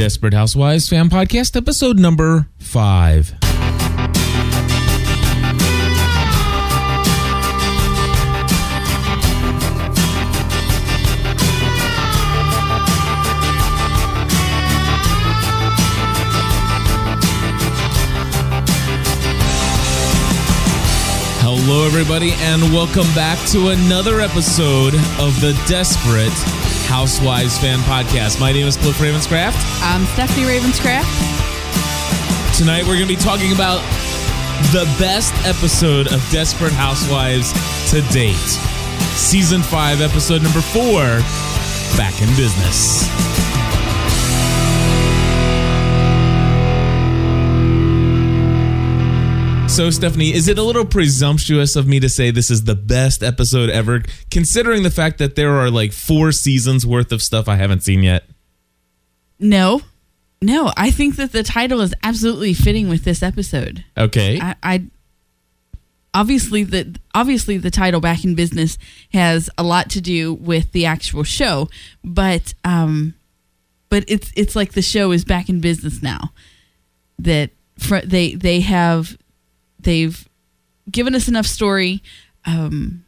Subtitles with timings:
[0.00, 3.34] Desperate Housewives fan podcast, episode number five.
[21.42, 28.40] Hello, everybody, and welcome back to another episode of the Desperate Housewives fan podcast.
[28.40, 29.54] My name is Cliff Ravenscraft.
[29.80, 31.06] I'm Stephanie Ravenscraft.
[32.58, 33.80] Tonight, we're going to be talking about
[34.72, 37.52] the best episode of Desperate Housewives
[37.92, 38.34] to date.
[39.14, 40.82] Season 5, episode number 4
[41.96, 43.29] Back in Business.
[49.80, 53.22] So, Stephanie, is it a little presumptuous of me to say this is the best
[53.22, 57.56] episode ever, considering the fact that there are like four seasons worth of stuff I
[57.56, 58.24] haven't seen yet?
[59.38, 59.80] No,
[60.42, 63.82] no, I think that the title is absolutely fitting with this episode.
[63.96, 64.38] Okay.
[64.38, 64.84] I, I
[66.12, 68.76] obviously the obviously the title "Back in Business"
[69.14, 71.70] has a lot to do with the actual show,
[72.04, 73.14] but um,
[73.88, 76.34] but it's it's like the show is back in business now.
[77.18, 79.16] That fr- they they have
[79.82, 80.28] they've
[80.90, 82.02] given us enough story
[82.44, 83.04] um,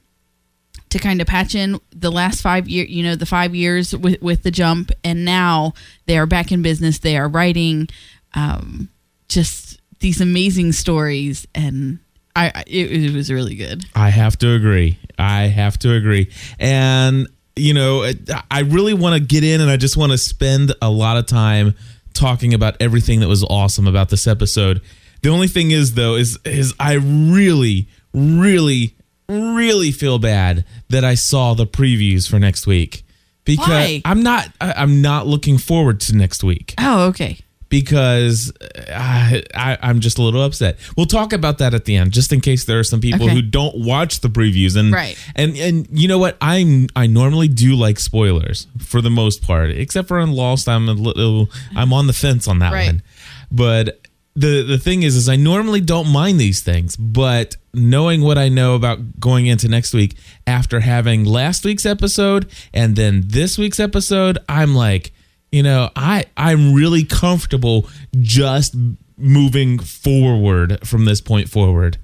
[0.91, 4.21] to kind of patch in the last five year, you know, the five years with
[4.23, 5.73] with the jump, and now
[6.07, 6.99] they are back in business.
[6.99, 7.89] They are writing
[8.35, 8.89] um,
[9.29, 11.99] just these amazing stories, and
[12.35, 13.85] I it, it was really good.
[13.95, 14.99] I have to agree.
[15.19, 16.31] I have to agree.
[16.59, 18.11] And, you know,
[18.51, 21.27] I really want to get in and I just want to spend a lot of
[21.27, 21.75] time
[22.15, 24.81] talking about everything that was awesome about this episode.
[25.23, 28.97] The only thing is though is is I really really
[29.29, 33.05] really feel bad that I saw the previews for next week
[33.45, 34.03] because Why?
[34.05, 37.39] I'm not I- I'm not looking forward to next week Oh, okay.
[37.69, 38.53] because
[38.95, 40.77] I, I, I'm just a little upset.
[40.97, 43.35] We'll talk about that at the end, just in case there are some people Okay.
[43.35, 44.77] who don't watch the previews.
[44.77, 45.17] And Right.
[45.35, 46.37] and and you know what?
[46.43, 50.69] I'm I normally do like spoilers for the most part, except for on Lost.
[50.69, 52.87] I'm a little I'm on the fence on that Right.
[52.87, 53.03] one.
[53.51, 54.02] But
[54.35, 58.49] the the thing is, is I normally don't mind these things, but knowing what I
[58.49, 60.17] know about going into next week
[60.47, 65.13] after having last week's episode and then this week's episode, I'm like,
[65.51, 67.89] you know, I I'm really comfortable
[68.21, 68.75] just
[69.19, 71.99] moving forward from this point forward.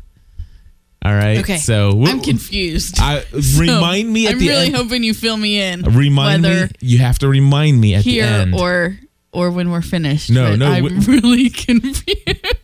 [1.05, 1.38] All right.
[1.38, 1.56] Okay.
[1.59, 2.97] So I'm confused.
[2.99, 4.77] I So, remind me at the I'm really end.
[4.77, 5.83] hoping you fill me in.
[5.83, 6.67] remind me.
[6.81, 8.55] You have to remind me at the end.
[8.55, 8.99] or
[9.33, 10.31] or when we're finished.
[10.31, 12.09] No, no, I'm we- really confused.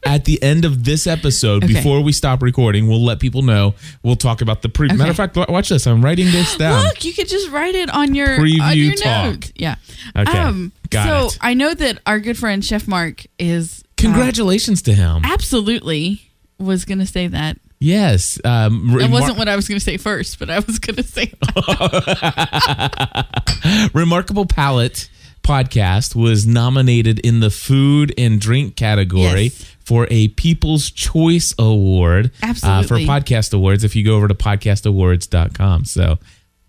[0.07, 1.75] at the end of this episode, Okay.
[1.75, 3.75] before we stop recording, we'll let people know.
[4.03, 4.89] We'll talk about the pre.
[4.93, 5.87] Matter of fact, watch this.
[5.87, 6.83] I'm writing this down.
[6.85, 9.35] Look, you could just write it on your on your talk.
[9.35, 9.53] notes.
[9.57, 9.77] Yeah.
[10.17, 11.39] Okay, Um, got so it.
[11.41, 15.23] I know that our good friend Chef Mark is uh, Congratulations to him.
[15.25, 17.59] absolutely was going to say that.
[17.81, 18.39] Yes.
[18.45, 21.03] Um, That wasn't what I was going to say first, but I was going to
[21.03, 23.91] say that.
[23.95, 25.11] Remarkable Palate
[25.45, 29.65] podcast was nominated in the food and drink category Yes.
[29.85, 35.85] for a People's Choice Award uh, for podcast awards if you go over to podcastawards.com.
[35.85, 36.19] So,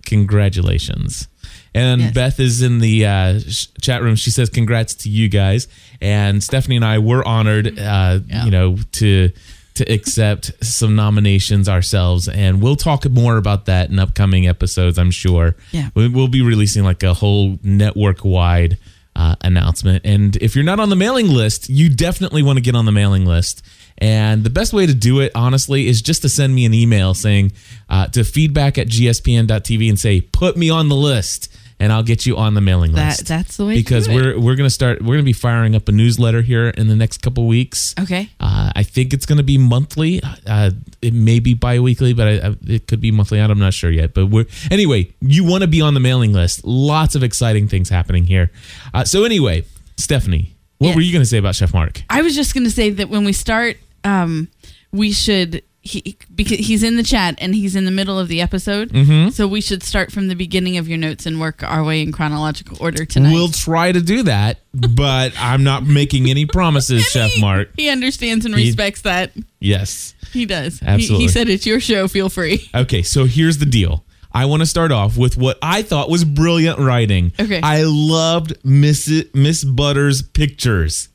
[0.06, 1.28] congratulations.
[1.74, 2.14] And Yes.
[2.14, 4.16] Beth is in the uh, sh- chat room.
[4.16, 5.68] She says, "Congrats to you guys."
[6.02, 8.46] And Stephanie and I were honored, uh, Yeah.
[8.46, 9.30] you know, to
[9.75, 14.97] to accept some nominations ourselves, and we'll talk more about that in upcoming episodes.
[14.97, 15.56] I'm sure.
[15.72, 15.90] Yeah.
[15.96, 18.78] We- we'll be releasing like a whole network wide
[19.16, 20.06] uh, announcement.
[20.06, 22.91] And if you're not on the mailing list, you definitely want to get on the
[22.91, 23.62] mailing list.
[23.97, 27.14] And the best way to do it, honestly, is just to send me an email
[27.14, 27.53] saying
[27.88, 31.50] uh, to feedback at gspn.tv and say, put me on the list.
[31.78, 33.25] And I'll get you on the mailing That- list.
[33.28, 35.02] that's the way to Because we're we're gonna start.
[35.02, 37.94] We're gonna be firing up a newsletter here in the next couple weeks.
[38.00, 38.30] Okay.
[38.40, 40.22] Uh, I think it's going to be monthly.
[40.47, 40.72] Uh,
[41.02, 43.40] it may be bi-weekly, but I, I, it could be monthly.
[43.40, 44.14] I'm not sure yet.
[44.14, 45.12] But we're anyway.
[45.19, 46.64] You want to be on the mailing list.
[46.64, 48.52] Lots of exciting things happening here.
[48.94, 49.66] Uh, so anyway,
[49.97, 50.96] Stephanie, what Yes.
[50.96, 52.03] were you going to say about Chef Mark?
[52.09, 54.47] I was just going to say that when we start, um,
[54.91, 58.41] we should he because he's in the chat and he's in the middle of the
[58.41, 59.32] episode, Mhm.
[59.32, 62.11] so we should start from the beginning of your notes and work our way in
[62.11, 63.32] chronological order tonight.
[63.34, 67.70] We'll try to do that, but I'm not making any promises, Chef He- Mark.
[67.78, 69.32] He understands and He- respects that.
[69.61, 70.16] Yes.
[70.34, 70.79] He does.
[70.79, 71.26] He- Absolutely.
[71.26, 72.08] He, said it's your show.
[72.08, 72.70] Feel free.
[72.76, 74.03] Okay, so here's the deal.
[74.34, 77.32] I want to start off with what I thought was brilliant writing.
[77.40, 77.61] Okay.
[77.61, 81.08] I loved Miss Miss Butters' pictures.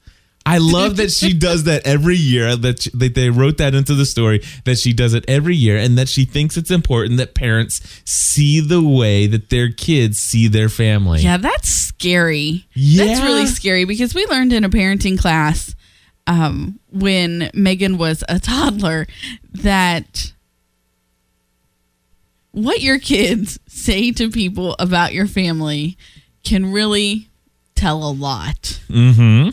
[0.47, 2.57] I love that she does that every year.
[2.57, 5.77] That, she, that they wrote that into the story that she does it every year,
[5.77, 10.49] and that she thinks it's important that parents see the way that their kids see
[10.49, 11.21] their family.
[11.21, 12.67] Yeah, that's scary.
[12.73, 13.05] Yeah.
[13.05, 15.75] That's really scary because we learned in a parenting class
[16.27, 19.07] um, when Megan was a toddler
[19.53, 20.33] that
[22.53, 25.99] what your kids say to people about your family
[26.45, 27.29] can really
[27.75, 28.81] tell a lot.
[28.89, 29.51] Mm-hmm.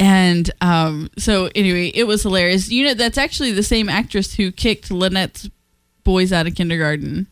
[0.00, 2.70] And um, so, anyway, it was hilarious.
[2.70, 5.50] You know, that's actually the same actress who kicked Lynette's
[6.04, 7.26] boys out of kindergarten.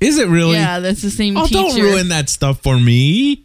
[0.00, 0.52] Is it really?
[0.54, 1.60] Yeah, that's the same Oh, teacher.
[1.60, 3.44] don't ruin that stuff for me.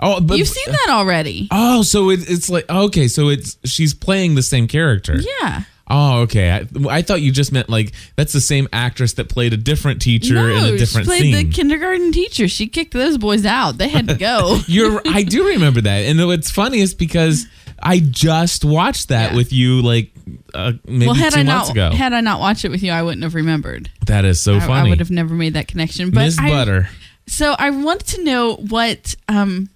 [0.00, 1.48] Oh, but You've seen that already.
[1.50, 5.16] Oh, so it, it's like okay, so it's she's playing the same character.
[5.18, 5.62] Yeah.
[5.90, 6.50] Oh, okay.
[6.52, 10.02] I, I thought you just meant like that's the same actress that played a different
[10.02, 11.34] teacher no, in a different she played scene.
[11.34, 12.46] the kindergarten teacher.
[12.46, 13.78] She kicked those boys out.
[13.78, 14.58] They had to go.
[14.66, 15.00] You're.
[15.06, 17.46] I do remember that, and what's funny is because
[17.82, 19.36] I just watched that Yeah.
[19.36, 20.10] with you like
[20.54, 21.90] uh, maybe well, had two I months not ago.
[21.96, 23.90] had I not watched it with you, I wouldn't have remembered.
[24.06, 24.88] that is so I, funny.
[24.88, 26.10] I would have never made that connection.
[26.10, 26.88] But Miss I, Butter.
[27.26, 29.68] So I want to know what um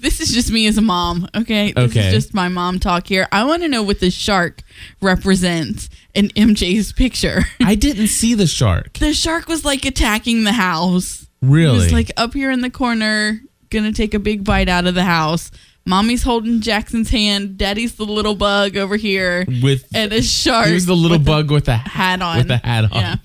[0.00, 1.72] this is just me as a mom, okay?
[1.72, 2.08] This Okay.
[2.08, 3.28] is just my mom talk here.
[3.32, 4.60] I want to know what the shark
[5.00, 7.44] represents in MJ's picture.
[7.60, 8.94] I didn't see the shark.
[8.94, 11.26] the shark was like attacking the house.
[11.40, 11.78] Really?
[11.78, 13.40] was like up here in the corner,
[13.70, 15.50] gonna take a big bite out of the house.
[15.86, 17.56] Mommy's holding Jackson's hand.
[17.58, 20.66] Daddy's the little bug over here, with and a shark.
[20.66, 22.38] he was the little with bug with the hat on.
[22.38, 22.90] with the hat on.
[23.00, 23.16] Yeah.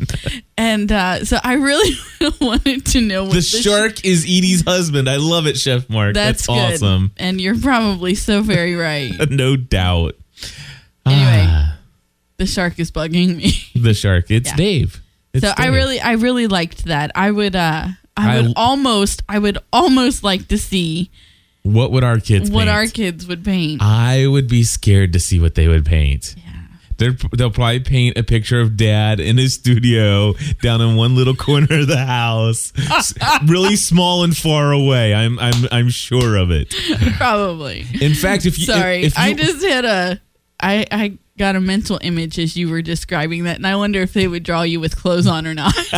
[0.57, 1.95] And uh, so I really
[2.41, 5.09] wanted to know what The shark is Edie's husband.
[5.09, 6.13] I love it, Chef Mark.
[6.13, 6.73] That's, That's, good.
[6.85, 7.11] awesome.
[7.17, 9.11] And you're probably so very right.
[9.31, 10.15] No doubt.
[11.05, 11.45] Anyway.
[11.47, 11.77] Ah,
[12.37, 13.53] the shark is bugging me.
[13.81, 14.29] the shark.
[14.29, 14.55] It's Yeah.
[14.55, 15.01] Dave.
[15.33, 17.11] It's so I really, I really liked that.
[17.15, 17.87] I would, uh,
[18.17, 21.09] I would I- almost, I would almost like to see
[21.63, 22.69] What would our kids what paint?
[22.69, 23.81] our kids would paint.
[23.81, 26.35] I would be scared to see what they would paint.
[26.37, 26.43] yeah.
[26.97, 31.35] They're, they'll probably paint a picture of dad in his studio down in one little
[31.35, 32.71] corner of the house,
[33.47, 35.11] really small and far away.
[35.15, 36.75] I'm I'm I'm sure of it.
[37.17, 37.87] Probably.
[37.99, 40.21] In fact, if you Sorry, if you, I just had a,
[40.59, 44.13] I, I got a mental image as you were describing that, and I wonder if
[44.13, 45.73] they would draw you with clothes on or not.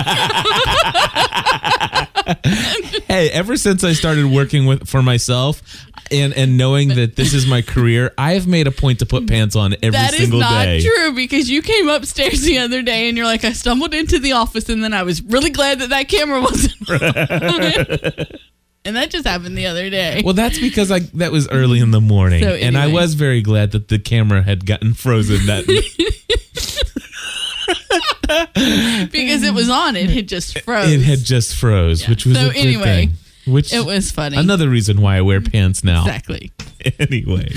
[3.07, 5.61] hey, ever since I started working with for myself
[6.09, 9.27] and and knowing that this is my career, I have made a point to put
[9.27, 10.45] pants on every That single day.
[10.45, 13.51] That is not true because you came upstairs the other day and you're like, I
[13.51, 16.77] stumbled into the office and then I was really glad that that camera wasn't.
[18.85, 20.21] and that just happened the other day.
[20.23, 23.41] Well, that's because I that was early in the morning, So and I was very
[23.41, 25.45] glad that the camera had gotten frozen.
[25.45, 25.65] That
[29.11, 30.91] because it was on, it had just froze.
[30.91, 32.09] it had just froze, Yeah.
[32.09, 33.53] which was So a good anyway, thing.
[33.53, 34.37] Which It was funny.
[34.37, 35.51] another reason why I wear mm-hmm.
[35.51, 36.01] pants now.
[36.05, 36.51] Exactly.
[36.99, 37.51] anyway,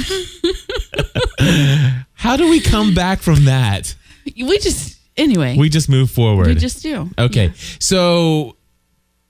[2.15, 3.95] how do we come back from that?
[4.25, 5.57] We just anyway.
[5.57, 6.49] We just move forward.
[6.49, 7.11] we just do.
[7.19, 8.56] Okay, so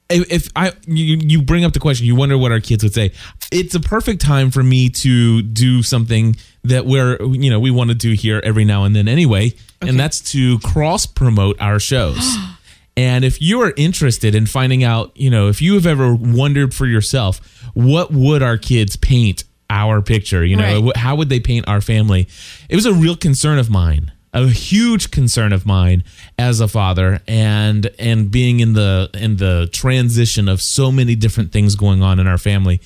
[0.08, 2.94] if, if I you, you bring up the question, you wonder what our kids would
[2.94, 3.12] say.
[3.53, 7.91] It's a perfect time for me to do something that we're you know we want
[7.91, 9.47] to do here every now and then anyway,
[9.82, 9.88] Okay.
[9.91, 12.19] and that's to cross promote our shows.
[12.97, 16.73] and if you are interested in finding out, you know, if you have ever wondered
[16.75, 17.41] for yourself,
[17.75, 20.44] what would our kids paint our picture?
[20.44, 20.97] You know, Right.
[20.97, 22.26] how would they paint our family?
[22.69, 26.04] It was a real concern of mine, a huge concern of mine
[26.38, 31.52] as a father, and and being in the in the transition of so many different
[31.52, 32.78] things going on in our family,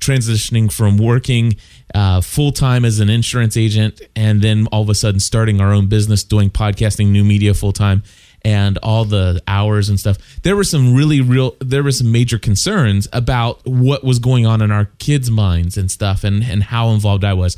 [0.00, 1.56] transitioning from working
[1.94, 5.72] uh, full time as an insurance agent, and then all of a sudden starting our
[5.72, 8.04] own business, doing podcasting, new media full time.
[8.44, 10.18] And all the hours and stuff.
[10.42, 11.56] There were some really real.
[11.60, 15.90] There were some major concerns about what was going on in our kids' minds and
[15.90, 17.56] stuff, and and how involved I was.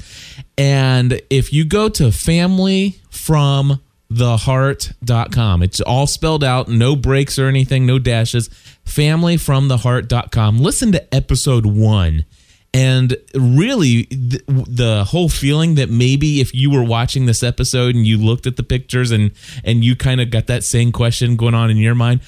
[0.57, 3.81] And if you go to family from
[5.63, 8.49] it's all spelled out, no breaks or anything, no dashes.
[8.85, 10.59] Familyfromtheheart.com.
[10.59, 12.25] Listen to episode one.
[12.77, 18.07] And really, th- the whole feeling that maybe if you were watching this episode and
[18.07, 19.31] you looked at the pictures and
[19.65, 22.21] and you kind of got that same question going on in your mind,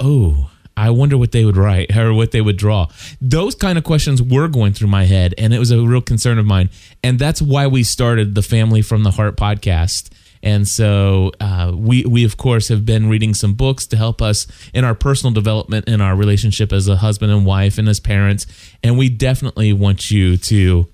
[0.00, 2.88] oh, I wonder what they would write or what they would draw.
[3.20, 6.36] Those kind of questions were going through my head, and it was a real concern
[6.36, 6.70] of mine.
[7.04, 10.10] And that's why we started the Family from the Heart podcast.
[10.42, 14.46] And so uh, we we of course have been reading some books to help us
[14.74, 18.46] in our personal development in our relationship as a husband and wife and as parents.
[18.82, 20.86] And we definitely want you to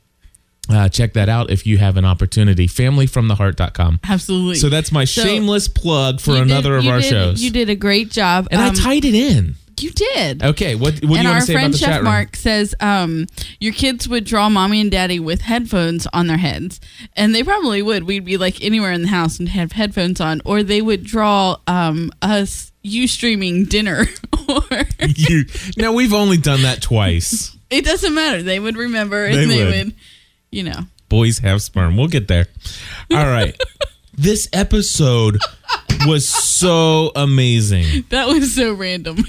[0.71, 2.67] uh, check that out if you have an opportunity.
[2.67, 4.01] Familyfromtheheart.com.
[4.07, 4.57] Absolutely.
[4.57, 7.43] So that's my So, shameless plug for You did- another of our did- shows.
[7.43, 8.49] You did a great job.
[8.51, 9.55] and I Um, tied it in.
[9.83, 10.43] You did.
[10.43, 11.97] Okay, what what do and you our want to say about friend the Chef chat
[11.97, 12.05] room?
[12.05, 13.27] Mark says, um,
[13.61, 16.81] your kids would draw mommy and daddy with headphones on their heads.
[17.15, 18.05] And they probably would.
[18.05, 20.41] We'd be like anywhere in the house and have headphones on.
[20.45, 24.07] Or they would draw um, us, you streaming dinner.
[24.49, 24.63] or
[25.07, 25.45] you,
[25.77, 27.57] now we've only done that twice.
[27.71, 28.43] it doesn't matter.
[28.43, 29.75] They would remember and They they, would.
[29.87, 29.95] would.
[30.51, 30.81] you know.
[31.09, 31.97] Boys have sperm.
[31.97, 32.47] We'll get there.
[33.11, 33.57] All right.
[34.15, 35.39] this episode
[36.07, 38.05] was so amazing.
[38.11, 39.25] That was so random.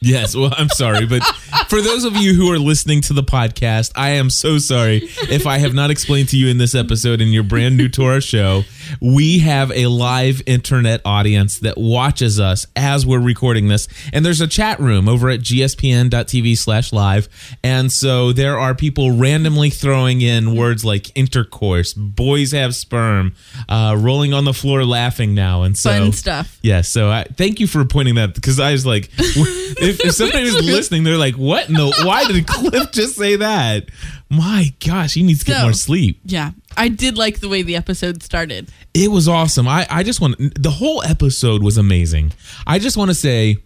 [0.00, 1.24] Yes, well, I'm sorry, but
[1.68, 5.44] for those of you who are listening to the podcast, I am so sorry if
[5.44, 8.20] I have not explained to you in this episode and you're brand new to our
[8.20, 8.62] show.
[9.00, 14.40] We have a live internet audience that watches us as we're recording this, and there's
[14.40, 17.28] a chat room over at gspn.tv slash live,
[17.64, 23.34] and so there are people randomly throwing in words like intercourse, boys have sperm,
[23.68, 26.58] uh, rolling on the floor laughing now, and so Fun stuff.
[26.62, 29.10] yeah, so I thank you for pointing that because I was like,
[29.88, 31.70] if, if somebody was listening, they're like, "What?
[31.70, 33.88] No, why did Cliff just say that?"
[34.30, 36.20] My gosh, he needs to get So- more sleep.
[36.24, 36.50] Yeah.
[36.76, 38.68] I did like the way the episode started.
[38.94, 39.66] It was awesome.
[39.66, 42.32] I I just want the whole episode was amazing.
[42.66, 43.56] I just want to say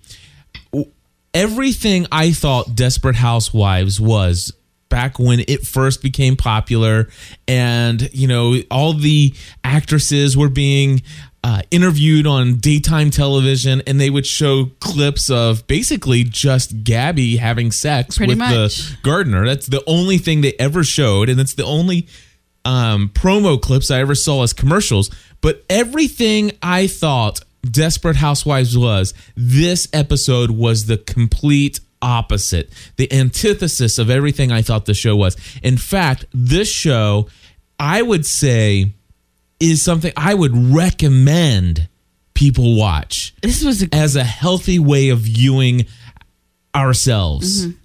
[0.73, 0.91] w-
[1.35, 4.53] everything I thought Desperate Housewives was
[4.89, 7.09] back when it first became popular
[7.49, 11.01] and you know all the actresses were being
[11.45, 17.73] uh, interviewed on daytime television and they would show clips of basically just Gabby having
[17.73, 18.51] sex Pretty with much.
[18.53, 22.07] the gardener that's the only thing they ever showed and it's the only
[22.65, 25.11] um, promo clips I ever saw as commercials.
[25.41, 33.99] But everything I thought Desperate Housewives was, this episode was the complete opposite, the antithesis
[33.99, 35.37] of everything I thought the show was.
[35.63, 37.29] In fact, this show,
[37.79, 38.95] I would say,
[39.63, 41.89] is something I would recommend
[42.35, 45.87] people watch This was a as a healthy way of viewing
[46.75, 47.67] ourselves.
[47.67, 47.77] Mm-hmm.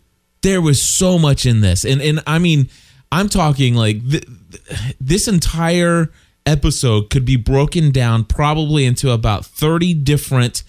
[0.41, 2.69] There was so much in this, and and I mean,
[3.11, 6.11] I'm talking like th- th- this entire
[6.45, 10.63] episode could be broken down probably into about 30 different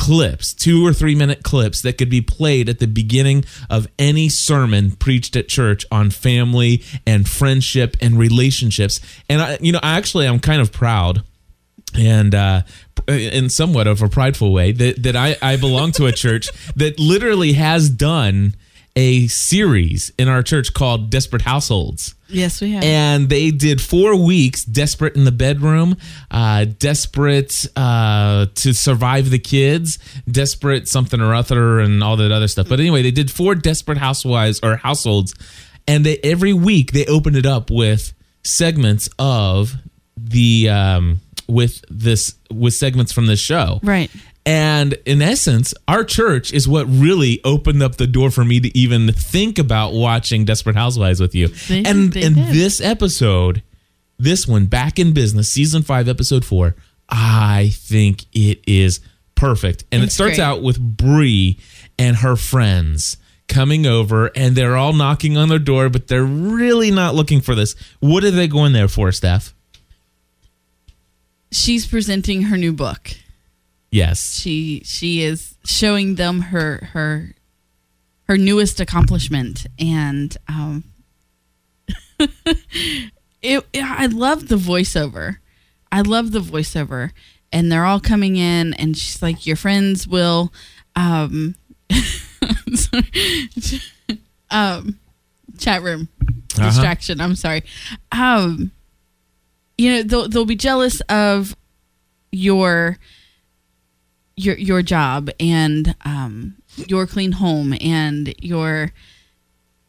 [0.00, 4.30] clips, two or three minute clips that could be played at the beginning of any
[4.30, 8.98] sermon preached at church on family and friendship and relationships.
[9.28, 11.22] And I, you know, actually, I'm kind of proud
[11.94, 12.62] and uh,
[13.08, 16.98] in somewhat of a prideful way that, that I, I belong to a church that
[16.98, 18.54] literally has done
[18.96, 22.14] a series in our church called Desperate Households.
[22.30, 22.84] Yes, we have.
[22.84, 25.96] And they did four weeks desperate in the bedroom,
[26.30, 29.98] uh, desperate uh, to survive the kids,
[30.30, 32.68] desperate something or other, and all that other stuff.
[32.68, 35.34] But anyway, they did four desperate housewives or households,
[35.86, 39.74] and they every week they opened it up with segments of
[40.16, 44.10] the um, with this with segments from the show, Right.
[44.46, 48.76] And in essence, our church is what really opened up the door for me to
[48.78, 51.48] even think about watching Desperate Housewives with you.
[51.48, 52.48] They- and they and did.
[52.54, 53.62] this episode,
[54.18, 56.74] this one, Back in Business, season five, episode four,
[57.08, 59.00] I think it is
[59.34, 59.84] perfect.
[59.92, 60.44] And it starts great.
[60.44, 61.58] out with Bree
[61.98, 63.16] and her friends
[63.48, 67.54] coming over, and they're all knocking on their door, but they're really not looking for
[67.54, 67.74] this.
[67.98, 69.52] What are they going there for, Steph?
[71.50, 73.10] She's presenting her new book.
[73.90, 74.34] Yes.
[74.38, 77.34] she she is showing them her her
[78.28, 80.84] her newest accomplishment and um
[83.42, 85.38] it, I love the voiceover.
[85.90, 87.10] I love the voiceover
[87.52, 90.52] and they're all coming in and she's like your friends will
[90.94, 91.56] um
[94.50, 94.98] um
[95.58, 96.08] chat room
[96.56, 96.66] Uh-huh.
[96.68, 97.20] distraction.
[97.20, 97.62] I'm sorry.
[98.12, 98.70] Um
[99.78, 101.56] you know they'll they'll be jealous of
[102.32, 102.98] your
[104.36, 108.92] your your job and um your clean home and your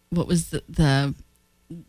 [0.10, 1.16] what was the, the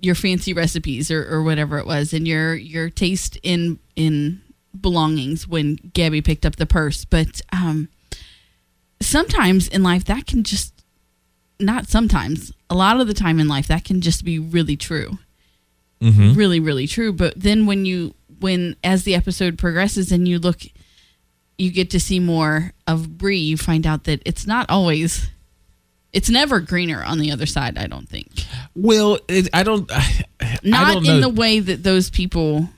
[0.01, 4.41] your fancy recipes or, or whatever it was and your your taste in in
[4.79, 7.05] belongings when Gabby picked up the purse.
[7.05, 7.89] But um
[9.01, 10.73] sometimes in life that can just
[11.59, 15.19] not sometimes a lot of the time in life that can just be really true.
[16.01, 16.35] Mm-hmm.
[16.35, 17.13] really really true.
[17.13, 20.63] But then when you when as the episode progresses and you look
[21.59, 25.29] you get to see more of Bree you find out that it's not always
[26.13, 28.29] it's never greener on the other side I don't think
[28.75, 29.91] Well, it, I don't.
[29.93, 32.69] I not don't in the way that those people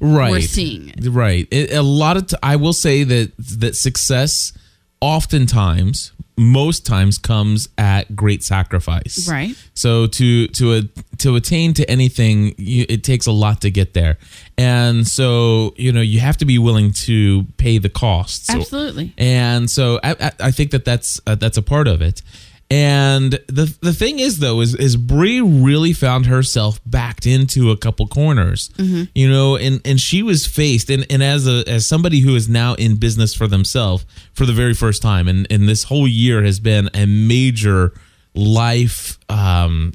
[0.00, 1.06] right we're seeing it.
[1.08, 4.52] right it, a lot of t- i will say that that success
[5.00, 10.82] oftentimes most times comes at great sacrifice right so to to a
[11.18, 14.18] to attain to anything, you, it takes a lot to get there,
[14.56, 18.50] and so you know you have to be willing to pay the costs.
[18.50, 19.12] Absolutely.
[19.18, 22.22] And so I, I, think that that's uh, that's a part of it.
[22.70, 27.78] And the the thing is though is is Bree really found herself backed into a
[27.78, 29.04] couple corners, mm-hmm.
[29.14, 32.46] you know, and and she was faced and and as a as somebody who is
[32.46, 36.44] now in business for themselves for the very first time, and and this whole year
[36.44, 37.94] has been a major
[38.38, 39.92] life um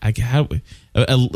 [0.00, 0.48] I how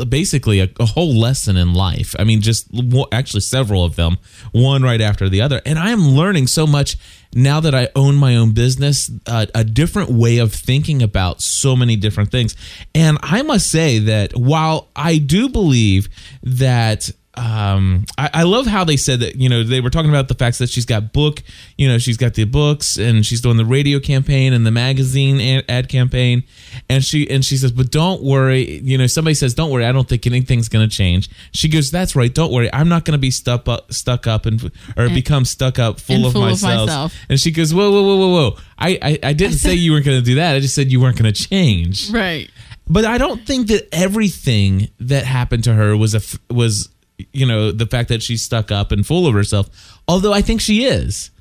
[0.07, 2.15] basically a, a whole lesson in life.
[2.17, 2.69] I mean just
[3.11, 4.17] actually several of them
[4.53, 5.61] one right after the other.
[5.65, 6.95] And i am learning so much
[7.33, 11.75] now that i own my own business uh, a different way of thinking about so
[11.75, 12.55] many different things.
[12.93, 16.07] And i must say that while i do believe
[16.41, 20.27] that um, I, I love how they said that you know they were talking about
[20.27, 21.43] the facts that she's got book
[21.77, 25.39] you know she's got the books and she's doing the radio campaign and the magazine
[25.41, 26.43] ad, ad campaign
[26.89, 29.91] and she and she says but don't worry you know somebody says don't worry I
[29.91, 33.31] don't think anything's gonna change she goes that's right don't worry I'm not gonna be
[33.31, 36.87] stuck up stuck up and or become stuck up full, of, full of myself.
[36.87, 37.13] myself.
[37.29, 40.05] and she goes whoa whoa whoa whoa whoa I I, I didn't say you weren't
[40.05, 42.49] gonna do that I just said you weren't gonna change Right.
[42.87, 46.89] but I don't think that everything that happened to her was a was
[47.31, 49.69] you know the fact that she's stuck up and full of herself.
[50.07, 51.31] Although I think she is,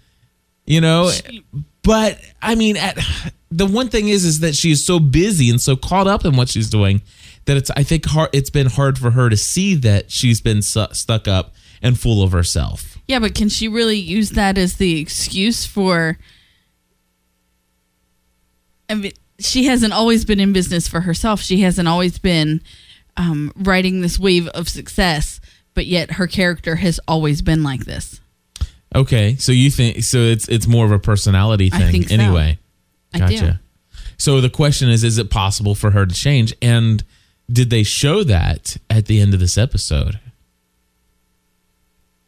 [0.66, 1.10] you know.
[1.82, 2.98] But I mean, at,
[3.50, 6.36] the one thing is is that she is so busy and so caught up in
[6.36, 7.02] what she's doing
[7.46, 8.30] that it's I think hard.
[8.32, 12.22] It's been hard for her to see that she's been su- stuck up and full
[12.22, 12.98] of herself.
[13.06, 16.18] Yeah, but can she really use that as the excuse for?
[18.88, 21.40] I mean, she hasn't always been in business for herself.
[21.40, 22.62] She hasn't always been
[23.16, 25.40] um, riding this wave of success,
[25.74, 28.20] but yet her character has always been like this.
[28.94, 30.18] Okay, so you think so?
[30.18, 32.14] It's it's more of a personality I thing so.
[32.14, 32.58] anyway.
[33.12, 33.36] I Gotcha.
[33.92, 33.98] do.
[34.16, 36.54] So the question is, is it possible for her to change?
[36.62, 37.02] And
[37.50, 40.20] did they show that at the end of this episode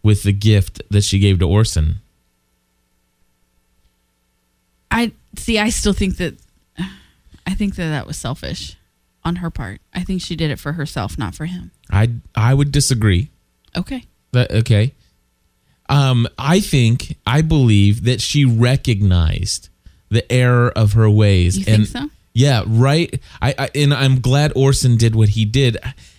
[0.02, 1.96] with the gift that she gave to Orson?
[4.90, 5.58] I see.
[5.58, 6.34] I still think that.
[7.48, 8.76] I think that that was selfish
[9.24, 9.80] on her part.
[9.94, 11.70] I think she did it for herself, not for him.
[11.90, 13.30] I I would disagree.
[13.76, 14.04] Okay.
[14.32, 14.94] That okay.
[15.88, 19.68] Um, I think I believe that she recognized
[20.08, 21.58] the error of her ways.
[21.58, 22.10] You think and so?
[22.32, 23.18] Yeah, right.
[23.40, 25.78] I, I and I'm glad Orson did what he did.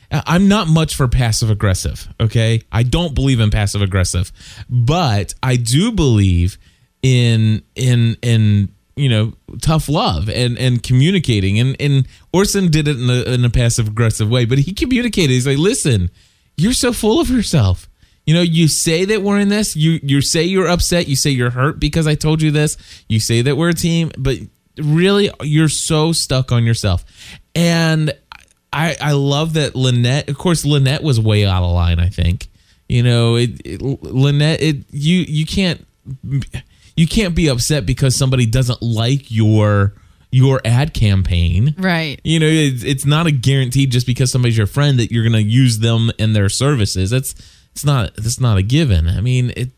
[0.09, 2.07] I'm not much for passive aggressive.
[2.19, 4.31] Okay, I don't believe in passive aggressive,
[4.69, 6.57] but I do believe
[7.03, 11.59] in in in you know tough love and and communicating.
[11.59, 15.33] And and Orson did it in a, in a passive aggressive way, but he communicated.
[15.33, 16.09] He's like, listen,
[16.57, 17.87] you're so full of yourself.
[18.25, 19.75] You know, you say that we're in this.
[19.75, 21.07] You you say you're upset.
[21.07, 22.75] You say you're hurt because I told you this.
[23.07, 24.37] You say that we're a team, but
[24.77, 27.05] really you're so stuck on yourself.
[27.55, 28.11] And
[28.73, 30.29] I I love that Lynette.
[30.29, 31.99] Of course, Lynette was way out of line.
[31.99, 32.49] I think.
[32.89, 34.61] You know, it, it Lynette.
[34.61, 35.85] It you you can't
[36.97, 39.93] you can't be upset because somebody doesn't like your
[40.31, 41.75] your ad campaign.
[41.77, 42.19] Right.
[42.23, 45.33] You know, it's, it's not a guarantee just because somebody's your friend that you're going
[45.33, 47.09] to use them and their services.
[47.09, 47.33] That's
[47.71, 49.07] it's not that's not a given.
[49.07, 49.69] I mean, it.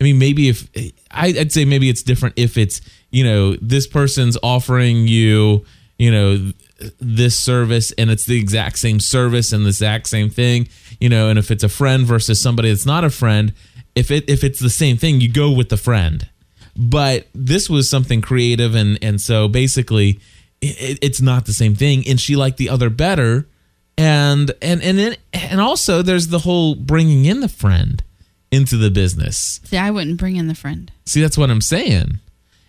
[0.00, 0.68] I mean, maybe if
[1.10, 5.64] I, I'd say maybe it's different if it's you know this person's offering you
[5.98, 6.52] you know
[7.00, 10.68] this service and it's the exact same service and the exact same thing
[11.00, 13.52] you know and if it's a friend versus somebody that's not a friend
[13.96, 16.28] if it if it's the same thing you go with the friend
[16.78, 20.20] but this was something creative and and so basically
[20.60, 22.04] it, it's not the same thing.
[22.06, 23.48] And she liked the other better.
[23.96, 28.02] And and and then and also there's the whole bringing in the friend
[28.50, 29.60] into the business.
[29.64, 30.90] See, I wouldn't bring in the friend.
[31.04, 32.20] see that's what i'm saying.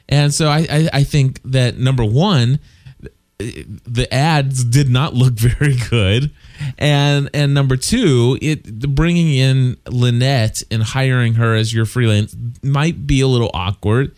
[0.10, 2.60] And so i i, I think that number one
[3.38, 6.32] the ads did not look very good
[6.78, 13.06] and and number two it bringing in lynette and hiring her as your freelance might
[13.08, 14.16] be a little awkward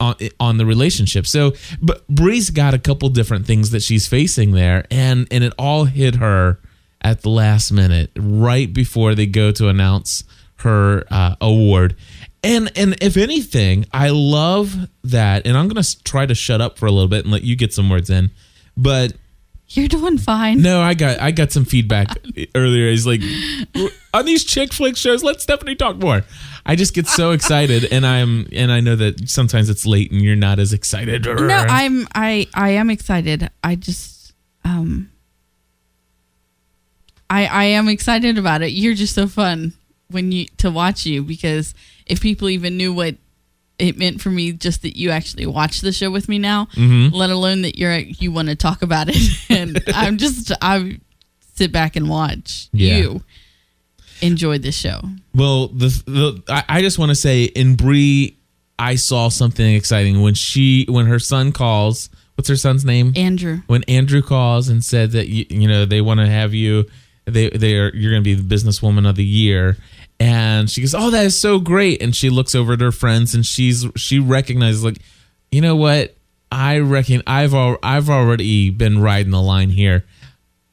[0.00, 1.26] on, on the relationship.
[1.26, 5.52] So but bree's got a couple different things that she's facing there and and it
[5.58, 6.58] all hit her
[7.02, 10.24] at the last minute right before they go to announce
[10.56, 11.96] her uh, award.
[12.42, 16.86] And and if anything i love that and i'm gonna try to shut up for
[16.86, 18.30] a little bit and let you get some words in
[18.78, 19.12] but
[19.72, 20.62] You're doing fine.
[20.62, 22.08] no, I got I got some feedback
[22.56, 22.90] earlier.
[22.90, 23.20] He's like,
[24.12, 26.22] on these chick flick shows, let Stephanie talk more.
[26.66, 30.20] I just get so excited, and I'm and I know that sometimes it's late and
[30.22, 31.24] you're not as excited.
[31.24, 33.48] No, I'm I I am excited.
[33.62, 34.32] I just
[34.64, 35.10] um
[37.28, 38.72] I I am excited about it.
[38.72, 39.72] You're just so fun
[40.08, 41.74] when you to watch you because
[42.06, 43.14] if people even knew what
[43.80, 47.14] it meant for me just that you actually watch the show with me now, Mm-hmm.
[47.14, 49.16] let alone that you're you want to talk about it.
[49.50, 51.00] and I'm just I
[51.54, 52.96] sit back and watch Yeah.
[52.98, 53.22] you
[54.22, 55.00] enjoy the show.
[55.34, 58.36] Well, the, the I, I just want to say in Bree,
[58.78, 62.08] I saw something exciting when she when her son calls.
[62.36, 63.12] What's her son's name?
[63.16, 66.86] Andrew, when Andrew calls and said that you, you know they want to have you,
[67.26, 69.76] they they are you're going to be the businesswoman of the year,
[70.20, 73.34] and she goes, "Oh, that is so great!" And she looks over at her friends
[73.34, 74.98] and she's she recognizes like,
[75.50, 76.14] you know what?
[76.52, 80.04] I reckon I've al- I've already been riding the line here.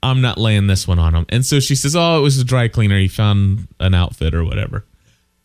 [0.03, 1.25] I'm not laying this one on him.
[1.29, 2.99] And so she says, "Oh, it was a dry cleaner.
[2.99, 4.85] He found an outfit or whatever."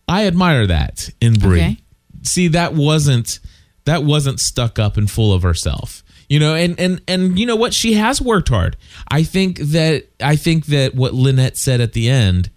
[0.09, 1.61] I admire that in Bree.
[1.61, 1.77] Okay.
[2.23, 3.39] See, that wasn't
[3.85, 6.03] that wasn't stuck up and full of herself.
[6.29, 7.73] You know, and and and you know what?
[7.73, 8.77] She has worked hard.
[9.09, 12.51] I think that I think that what Lynette said at the end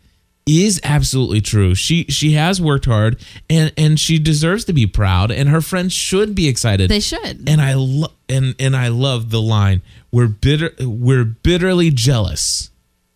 [0.45, 1.73] is absolutely true.
[1.75, 5.93] She she has worked hard and and she deserves to be proud and her friends
[5.93, 7.47] should be excited they should.
[7.49, 9.81] and I lo- and and I love the line
[10.11, 12.69] we're bitter we're bitterly jealous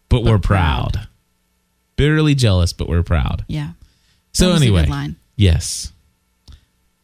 [0.09, 0.93] but, we're proud.
[0.93, 1.07] proud.
[1.97, 3.71] bitterly jealous but we're proud yeah.
[4.33, 5.15] so That was a good anyway line.
[5.35, 5.91] yes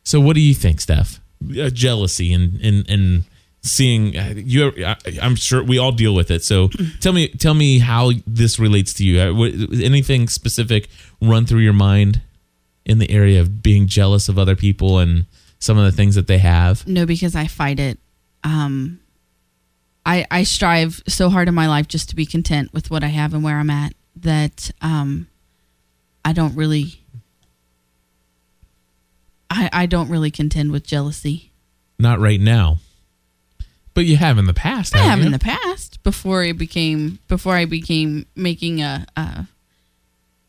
[0.04, 1.20] so what do you think Steph
[1.60, 3.24] uh, jealousy and and and
[3.66, 7.54] seeing uh, you I, I'm sure we all deal with it so tell me tell
[7.54, 10.88] me how this relates to you uh, anything specific
[11.22, 12.22] run through your mind
[12.86, 15.26] in the area of being jealous of other people and
[15.60, 17.98] some of the things that they have No, because I fight it.
[18.44, 19.00] Um,
[20.06, 23.08] I I strive so hard in my life just to be content with what I
[23.08, 25.28] have and where I'm at that um,
[26.24, 27.02] I don't really.
[29.50, 31.52] I I don't really contend with jealousy.
[31.98, 32.78] Not right now.
[33.96, 34.96] But you have in the past.
[34.96, 35.26] I haven't you?
[35.28, 39.48] in the past before I became before I became making a, a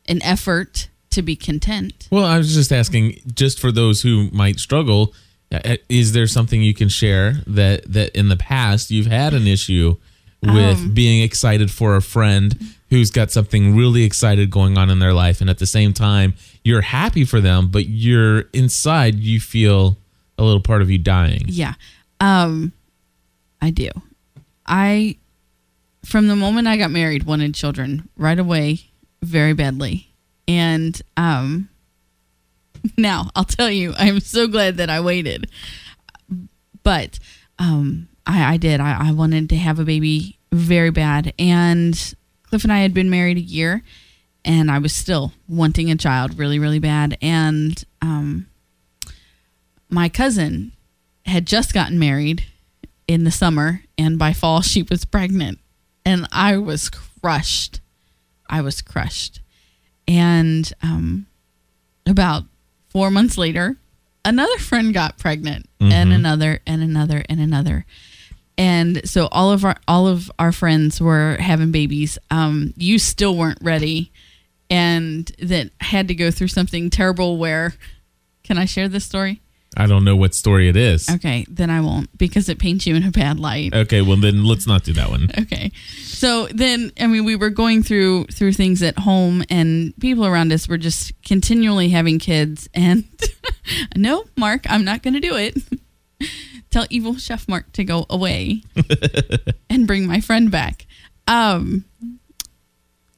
[0.07, 2.07] an effort to be content.
[2.11, 5.13] Well, I was just asking, just for those who might struggle,
[5.51, 9.47] uh, is there something you can share that that in the past you've had an
[9.47, 9.95] issue
[10.43, 10.93] with Um.
[10.93, 12.55] being excited for a friend
[12.89, 16.35] who's got something really excited going on in their life, and at the same time
[16.63, 19.97] you're happy for them, but you're inside you feel
[20.37, 21.45] a little part of you dying.
[21.47, 21.73] Yeah.
[22.19, 22.73] Um
[23.61, 23.89] I do.
[24.65, 25.17] I
[26.05, 28.79] from the moment I got married wanted children right away
[29.21, 30.13] very badly.
[30.47, 31.69] And um
[32.97, 35.49] now, I'll tell you, I am so glad that I waited.
[36.83, 37.19] But
[37.59, 38.79] um I, I did.
[38.79, 41.33] I, I wanted to have a baby very bad.
[41.39, 43.83] And Cliff and I had been married a year
[44.45, 47.17] and I was still wanting a child really, really bad.
[47.21, 48.47] And um
[49.89, 50.73] my cousin
[51.25, 52.45] had just gotten married
[53.07, 55.59] in the summer and by fall she was pregnant.
[56.05, 57.81] And i was crushed.
[58.49, 59.41] I was crushed.
[60.07, 61.27] And um,
[62.05, 62.43] about
[62.89, 63.77] four months later
[64.23, 67.85] another friend got pregnant and another and another and another.
[68.57, 72.17] And so all of our all of our friends were having babies.
[72.31, 74.11] Um, you still weren't ready
[74.69, 77.73] and that had to go through something terrible where
[78.43, 79.41] can i share this story
[79.75, 81.09] I don't know what story it is.
[81.09, 83.73] Okay, then I won't because it paints you in a bad light.
[83.75, 85.29] Okay, well then let's not do that one.
[85.39, 85.71] Okay.
[86.03, 90.51] So then I mean we were going through through things at home and people around
[90.51, 93.03] us were just continually having kids and
[93.95, 95.57] no, Mark, I'm not going to do it.
[96.71, 98.63] Tell evil chef Mark to go away
[99.69, 100.85] and bring my friend back.
[101.27, 101.85] Um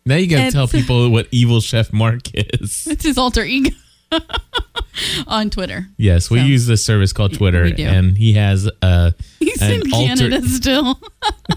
[0.05, 2.85] Now you got to tell people what evil chef Mark is.
[2.87, 3.71] it's his alter ego
[5.27, 5.87] on Twitter.
[5.97, 7.83] Yes, we So- use this service called Twitter, do.
[7.83, 10.99] and he has a He's in alter- Canada still.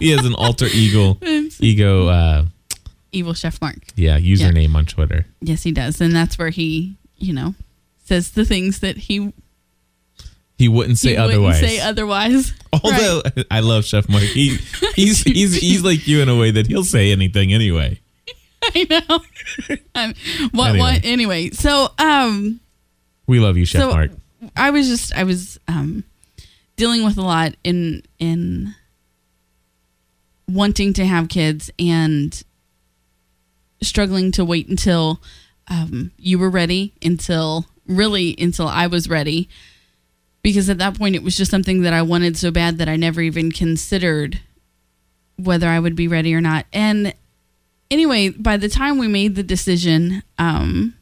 [0.01, 1.19] he has an alter ego
[1.61, 2.45] ego uh
[3.13, 3.77] evil chef Mark.
[3.97, 5.27] yeah username on Twitter.
[5.41, 6.01] Yes, he does.
[6.01, 7.55] And that's where he, you know,
[8.05, 9.33] says the things that he,
[10.59, 11.61] He wouldn't say he otherwise.
[11.61, 12.53] wouldn't say otherwise.
[12.73, 14.57] Although I love Chef Mark, he
[14.95, 18.01] he's he's he's like you in a way that he'll say anything anyway.
[18.75, 19.77] I know.
[19.95, 20.15] Um,
[20.53, 20.79] what, Anyway.
[20.81, 21.51] what, anyway.
[21.51, 22.61] So, um,
[23.27, 24.11] We love you, Chef so Mark.
[24.57, 26.05] I was just, I was, um,
[26.77, 28.75] dealing with a lot in, in
[30.49, 32.43] wanting to have kids and
[33.83, 35.21] struggling to wait until,
[35.69, 39.49] um, you were ready until really until I was ready.
[40.43, 42.97] Because at that point, it was just something that I wanted so bad that I
[42.97, 44.41] never even considered
[45.37, 46.67] whether I would be ready or not.
[46.73, 47.15] And
[47.93, 50.95] anyway, by the time we made the decision um,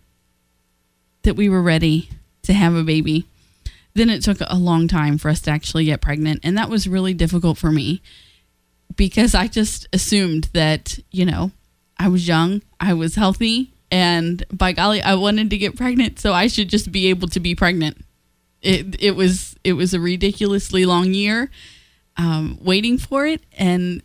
[1.22, 2.11] that we were ready
[2.42, 3.26] to have a baby,
[3.94, 6.40] then it took a long time for us to actually get pregnant.
[6.42, 8.03] And that was really difficult for me
[8.96, 11.53] because I just assumed that, you know,
[11.98, 16.33] I was young, I was healthy, and by golly, I wanted to get pregnant, so
[16.33, 18.05] I should just be able to be pregnant.
[18.62, 21.50] it it was it was a ridiculously long year
[22.16, 24.03] um, waiting for it, and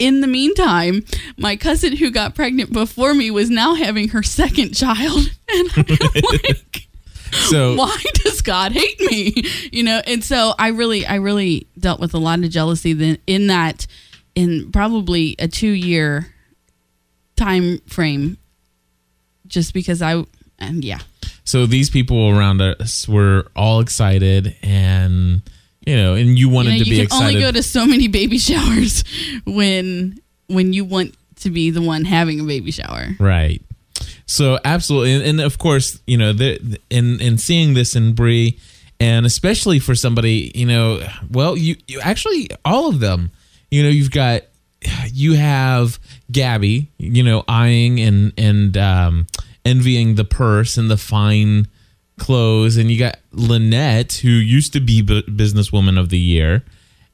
[0.00, 1.04] in the meantime,
[1.36, 5.86] my cousin who got pregnant before me was now having her second child, and I'm
[6.32, 6.88] like.
[7.32, 9.44] So why does God hate me?
[9.70, 13.18] You know, and so I really, I really dealt with a lot of jealousy then
[13.28, 13.86] in that,
[14.34, 16.34] in probably a two year
[17.36, 18.36] time frame,
[19.46, 20.24] just because I,
[20.58, 20.98] and yeah,
[21.44, 25.42] so these people around us were all excited and
[25.86, 27.24] you know and you wanted you, know, to you be excited.
[27.24, 29.04] You can only go to so many baby showers
[29.44, 33.08] when when you want to be the one having a baby shower.
[33.18, 33.62] right
[34.26, 38.58] so absolutely and, and of course you know the, in in seeing this in Bree
[39.00, 43.30] and especially for somebody you know well you, you actually all of them
[43.70, 44.42] you know you've got
[45.12, 45.98] you have
[46.30, 49.26] Gabby you know eyeing and and um
[49.64, 51.66] envying the purse and the fine
[52.20, 56.62] clothes and you got Lynette who used to be bu- businesswoman of the year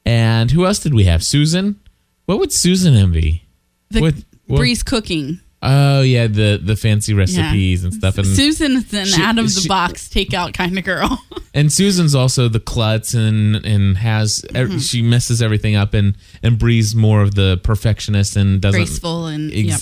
[0.04, 1.80] and who else did we have Susan
[2.26, 3.44] what would Susan envy
[3.90, 4.14] The What-
[4.46, 5.40] what- Bree's cooking.
[5.62, 9.60] oh yeah the the fancy recipes and stuff and Susan's an She- out of the
[9.62, 11.18] she- box takeout kind of girl.
[11.54, 14.78] and Susan's also the klutz and and has Mm-hmm.
[14.78, 19.50] she messes everything up and and Bree's more of the perfectionist and doesn't Graceful and
[19.52, 19.78] yep.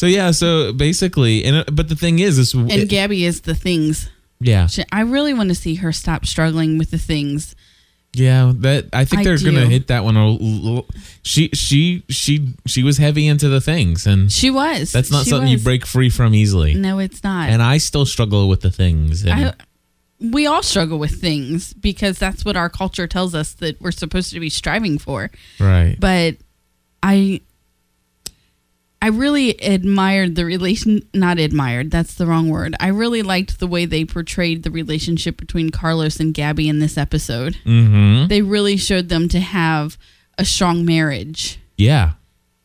[0.00, 3.42] So yeah so basically and uh, but the thing is is And it- Gabby is
[3.42, 4.08] the things.
[4.40, 7.54] yeah She- I really want to see her stop struggling with the things.
[8.12, 10.16] Yeah, that I think I they're gonna hit that one.
[10.16, 10.82] a
[11.22, 12.32] She she she
[12.66, 14.90] she was heavy into the things, and She was.
[14.90, 16.74] that's not She something you break free from easily.
[16.74, 17.50] No, it's not.
[17.50, 19.22] And I still struggle with the things.
[19.24, 19.54] And I,
[20.18, 24.32] we all struggle with things because that's what our culture tells us that we're supposed
[24.32, 25.30] to be striving for.
[25.60, 26.34] right, But
[27.04, 27.40] I
[29.02, 32.74] I really admired the relation not admired, that's the wrong word.
[32.78, 36.98] I really liked the way they portrayed the relationship between Carlos and Gabby in this
[36.98, 37.56] episode.
[37.64, 38.28] mm-hmm.
[38.28, 39.96] They really showed them to have
[40.36, 42.12] a strong marriage yeah,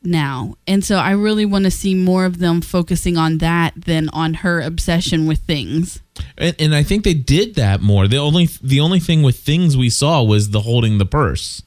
[0.03, 0.55] now.
[0.67, 4.35] And so I really want to see more of them focusing on that than on
[4.35, 6.01] her obsession with things.
[6.37, 8.07] and, and I think they did that more.
[8.07, 11.63] The only the only thing with things we saw was the holding the purse.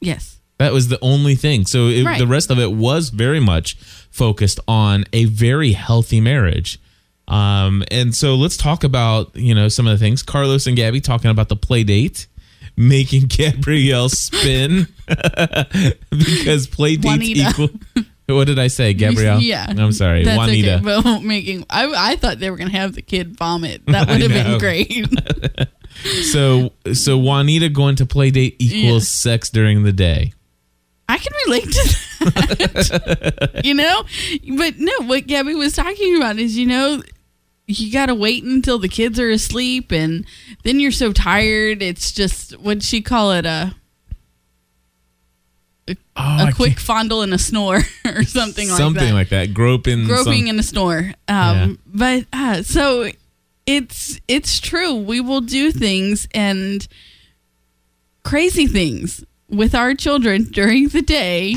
[0.00, 0.39] Yes.
[0.60, 1.66] That was the only thing.
[1.66, 2.18] So it, Right.
[2.18, 3.74] the rest of it was very much
[4.10, 6.78] focused on a very healthy marriage.
[7.26, 10.22] Um, and so let's talk about you know some of the things.
[10.22, 12.26] Carlos and Gabby talking about the play date,
[12.76, 14.86] making Gabrielle spin
[16.10, 17.48] because play dates Juanita.
[17.50, 17.68] equal.
[18.30, 19.40] What did I say, Gabrielle?
[19.40, 19.66] Yeah.
[19.68, 20.74] I'm sorry, That's Juanita.
[20.76, 20.84] okay.
[21.02, 23.82] But making I I thought they were gonna have the kid vomit.
[23.86, 25.08] That would have been great.
[26.30, 29.32] So so Juanita going to play date equals Yeah.
[29.32, 30.32] sex during the day.
[31.10, 33.60] I can relate to that.
[33.64, 34.04] you know?
[34.56, 37.02] But no, what Gabby was talking about is, you know,
[37.66, 40.24] you got to wait until the kids are asleep and
[40.64, 41.82] then you're so tired.
[41.82, 43.46] It's just, what'd she call it?
[43.46, 43.74] A,
[46.16, 49.44] Oh, a quick can't- fondle and a snore or something, something like that.
[49.44, 49.54] like that.
[49.54, 51.12] Groping, Groping some- and a snore.
[51.26, 53.10] Um, But uh, so
[53.66, 54.94] it's, it's true.
[54.94, 56.86] We will do things and
[58.22, 61.56] crazy things with our children during the day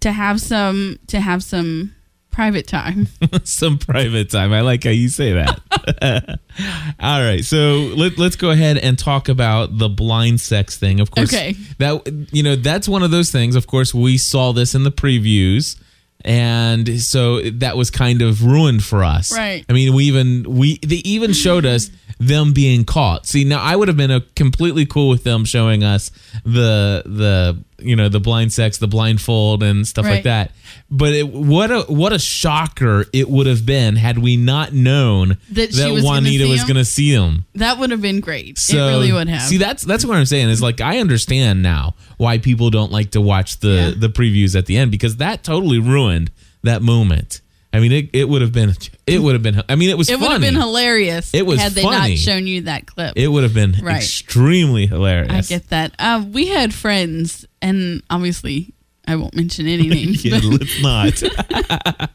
[0.00, 1.94] to have some to have some
[2.30, 3.08] private time.
[3.44, 4.52] some private time.
[4.52, 6.38] I like how you say that.
[7.00, 11.00] All right, so let, let's go ahead and talk about the blind sex thing.
[11.00, 11.56] Of course, Okay.
[11.78, 13.56] that you know that's one of those things.
[13.56, 15.76] Of course, we saw this in the previews,
[16.24, 19.36] and so that was kind of ruined for us.
[19.36, 19.64] Right.
[19.68, 23.26] I mean, we even we they even showed us them being caught.
[23.26, 26.10] See, now I would have been a completely cool with them showing us
[26.44, 30.52] the the you know the blind sex, the blindfold, and stuff like that.
[30.90, 35.38] But it, what a what a shocker it would have been had we not known
[35.52, 37.44] That she was gonna Juanita was going to see him.
[37.54, 38.58] That would have been great.
[38.58, 39.42] So it really would have.
[39.42, 43.10] See, that's that's what I'm saying is like I understand now why people don't like
[43.12, 43.90] to watch the Yeah.
[43.96, 46.30] the previews at the end because that totally ruined
[46.62, 47.40] that moment.
[47.72, 48.72] I mean, it, it would have been
[49.06, 49.62] it would have been.
[49.68, 51.34] I mean, it was it would have been hilarious.
[51.34, 52.12] It was had they funny.
[52.12, 53.12] not shown you that clip.
[53.16, 53.96] It would have been Right.
[53.96, 55.32] extremely hilarious.
[55.32, 55.92] I get that.
[55.98, 58.72] Uh, we had friends, and obviously,
[59.06, 60.24] I won't mention any names.
[60.24, 60.44] Yeah, but,
[60.82, 62.10] let's not.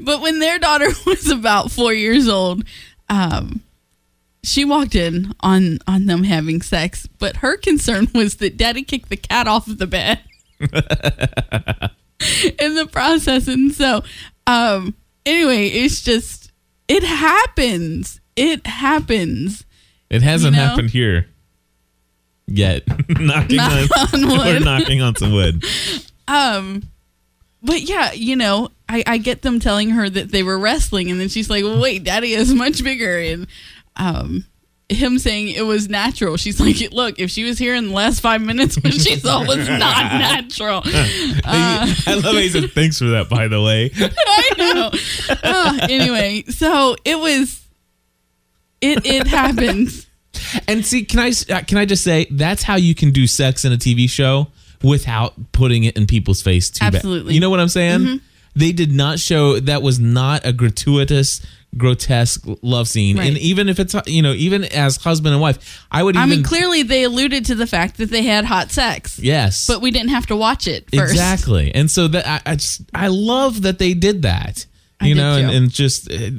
[0.00, 2.64] but when their daughter was about four years old,
[3.10, 3.60] um,
[4.42, 7.06] she walked in on on them having sex.
[7.18, 10.20] But her concern was that Daddy kicked the cat off of the bed
[10.60, 10.70] in
[12.74, 14.02] the process, and so
[14.48, 14.94] um,
[15.26, 16.50] anyway, it's just
[16.88, 18.20] it happens.
[18.36, 19.64] It happens.
[20.10, 20.68] It hasn't You know?
[20.68, 21.26] happened here
[22.46, 22.82] yet.
[23.08, 25.64] knocking Knock on, on we're knocking on some wood.
[26.26, 26.82] Um,
[27.62, 31.20] but yeah, you know, I, I get them telling her that they were wrestling, and
[31.20, 33.46] then she's like, well, "Wait, Daddy is much bigger," and
[33.96, 34.44] um,
[34.88, 36.36] him saying it was natural.
[36.36, 39.44] She's like, look, if she was here in the last five minutes, what she saw
[39.46, 40.78] was not natural.
[40.84, 43.28] Uh, I love how he said thanks for that.
[43.28, 44.90] By the way, I know.
[45.42, 47.64] Uh, anyway, so it was.
[48.80, 50.06] It it happens.
[50.68, 53.64] and see, can I uh, can I just say that's how you can do sex
[53.64, 54.46] in a TV show
[54.82, 56.94] without putting it in people's face too bad.
[56.94, 57.34] Absolutely.
[57.34, 58.20] You know what I'm saying?
[58.54, 61.44] They did not show that was not a gratuitous
[61.76, 63.28] grotesque love scene Right.
[63.28, 66.42] and even if it's you know even as husband and wife i would I mean,
[66.42, 70.08] clearly they alluded to the fact that they had hot sex, yes but we didn't
[70.10, 71.12] have to watch it first.
[71.12, 71.72] Exactly.
[71.74, 74.66] And so that I, I just I love that they did that.
[75.00, 76.30] You did know, and, and just uh,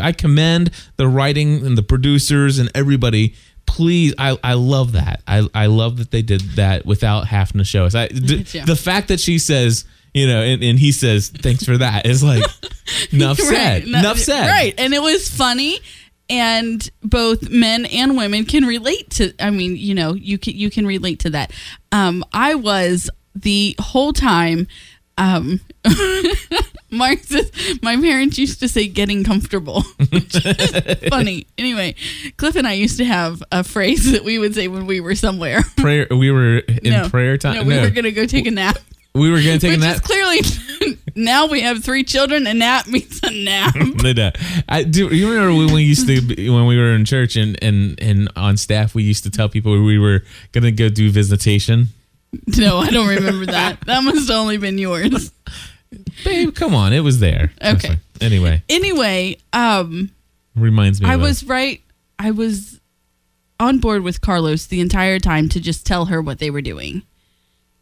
[0.00, 3.34] I commend the writing and the producers and everybody.
[3.66, 5.22] Please, I, I love that.
[5.26, 7.94] I, I love that they did that without having to show us.
[7.96, 12.06] I, the fact that she says, you know, and, and he says, "Thanks for that,"
[12.06, 12.42] is like,
[13.12, 13.82] enough said.
[13.82, 13.86] Right.
[13.86, 14.46] No, enough said.
[14.48, 14.74] Right.
[14.78, 15.80] And it was funny
[16.30, 20.70] and both men and women can relate to I mean, you know, you can you
[20.70, 21.52] can relate to that.
[21.92, 24.66] Um I was the whole time
[25.18, 25.60] um
[26.90, 27.50] Mark says
[27.82, 29.82] my parents used to say getting comfortable.
[30.12, 31.46] Which is funny.
[31.58, 31.94] Anyway,
[32.38, 35.14] Cliff and I used to have a phrase that we would say when we were
[35.16, 35.62] somewhere.
[35.76, 36.06] Prayer.
[36.10, 37.08] We were in No.
[37.10, 37.54] prayer time.
[37.56, 38.78] No, we were gonna go take a nap.
[39.14, 40.02] We were gonna take Which a is nap.
[40.02, 40.40] clearly
[41.14, 43.74] now we have three children, a nap means a nap.
[44.68, 45.14] I do.
[45.14, 48.28] You remember when we used to be- when we were in church and and and
[48.36, 50.22] on staff, we used to tell people we were
[50.52, 51.88] gonna go do visitation.
[52.56, 53.80] No, I don't remember that.
[53.86, 55.30] That must have only been yours.
[56.24, 57.52] Babe, come on, it was there.
[57.60, 57.88] That's Okay.
[57.94, 58.00] fine.
[58.20, 60.10] Anyway, Anyway, um,
[60.56, 61.08] reminds me.
[61.08, 61.80] I of a- was right.
[62.18, 62.80] I was
[63.60, 67.02] on board with Carlos the entire time to just tell her what they were doing.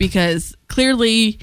[0.03, 1.39] Because clearly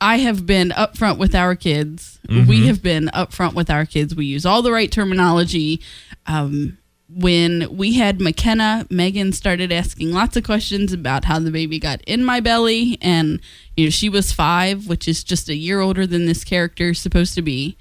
[0.00, 2.20] I have been upfront with our kids.
[2.48, 4.14] We have been upfront with our kids.
[4.14, 5.80] We use all the right terminology.
[6.26, 11.80] Um, when we had McKenna, Megan started asking lots of questions about how the baby
[11.80, 12.98] got in my belly.
[13.02, 13.40] And,
[13.76, 17.00] you know, she was five, which is just a year older than this character is
[17.00, 17.76] supposed to be.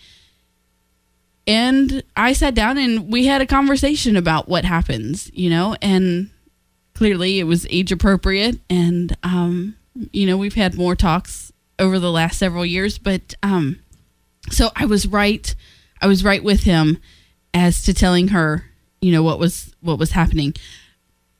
[1.46, 6.32] And I sat down and we had a conversation about what happens, you know, and
[7.04, 8.60] clearly it was age appropriate.
[8.70, 9.76] And, um,
[10.14, 13.80] you know, we've had more talks over the last several years, but, um,
[14.50, 15.54] so I was right.
[16.02, 17.00] I was right with him
[17.54, 18.64] as to telling her,
[19.02, 20.54] you know, what was, what was happening.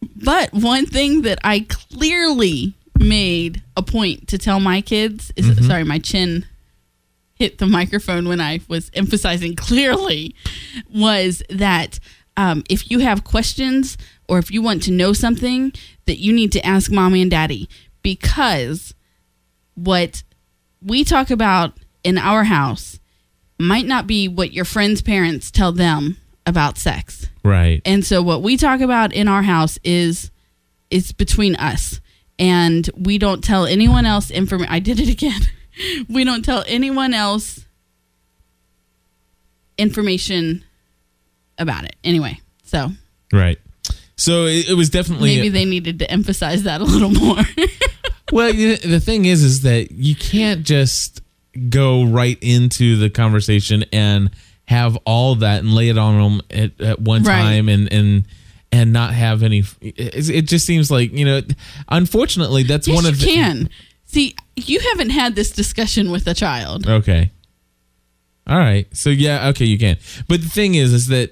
[0.02, 5.86] But one thing that I clearly made a point to tell my kids is, sorry,
[5.86, 6.46] my chin
[7.36, 10.36] hit the microphone when I was emphasizing clearly
[10.94, 12.02] was that
[12.38, 15.74] um, if you have questions or if you want to know something,
[16.06, 17.70] that you need to ask mommy and daddy
[18.02, 18.94] because
[19.76, 20.24] what
[20.82, 23.00] we talk about in our house
[23.60, 27.30] might not be what your friends' parents tell them about sex.
[27.44, 27.82] right.
[27.86, 30.32] And so what we talk about in our house is
[30.90, 32.02] it's between us.
[32.38, 34.74] And we don't tell anyone else information.
[34.74, 35.42] I did it again.
[36.10, 37.66] we don't tell anyone else
[39.78, 40.64] information
[41.58, 41.96] about it.
[42.04, 42.90] Anyway, so
[43.32, 43.58] Right.
[44.16, 47.38] So it, it was definitely maybe they needed to emphasize that a little more.
[48.32, 48.54] well.
[48.54, 51.22] you- The thing is, is that you can't just
[51.70, 54.30] go right into the conversation and
[54.66, 57.42] have all that and lay it on them at, at one Right.
[57.42, 58.26] time and and
[58.72, 59.64] and not have any.
[59.82, 61.42] It, it just seems like you know.
[61.90, 63.70] Unfortunately, that's yes, one you of the, can.
[64.06, 66.88] See, you haven't had this discussion with a child.
[66.88, 67.32] Okay.
[68.46, 68.86] All right.
[68.96, 69.98] So yeah, okay, you can.
[70.28, 71.32] But the thing is, is that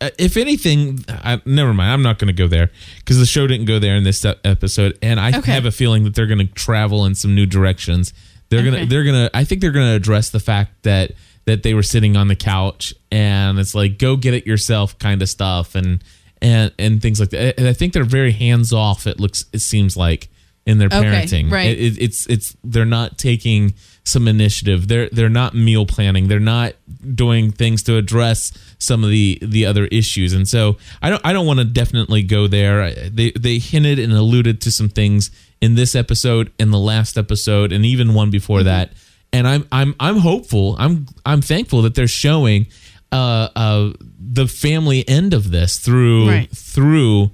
[0.00, 1.90] uh, if anything, I, never mind.
[1.92, 4.98] I'm not going to go there because the show didn't go there in this episode,
[5.00, 5.52] and I Okay.
[5.52, 8.12] have a feeling that they're going to travel in some new directions.
[8.50, 9.30] They're gonna, they're gonna.
[9.34, 11.12] I think they're gonna address the fact that
[11.46, 15.22] that they were sitting on the couch and it's like go get it yourself kind
[15.22, 16.02] of stuff and
[16.42, 17.58] and and things like that.
[17.58, 19.06] And I think they're very hands off.
[19.06, 20.28] It looks, it seems like
[20.66, 21.70] in their Okay, parenting, right.
[21.70, 23.74] It- it- it's it's they're not taking
[24.06, 24.88] some initiative.
[24.88, 26.28] They're they're not meal planning.
[26.28, 26.74] They're not
[27.14, 30.32] doing things to address some of the the other issues.
[30.32, 32.90] And so I don't I don't want to definitely go there.
[32.92, 37.72] They they hinted and alluded to some things in this episode, in the last episode,
[37.72, 38.66] and even one before Mm-hmm.
[38.66, 38.92] that.
[39.32, 40.76] And I'm I'm I'm hopeful.
[40.78, 42.66] I'm I'm thankful that they're showing
[43.12, 46.50] uh uh the family end of this through Right.
[46.50, 47.30] through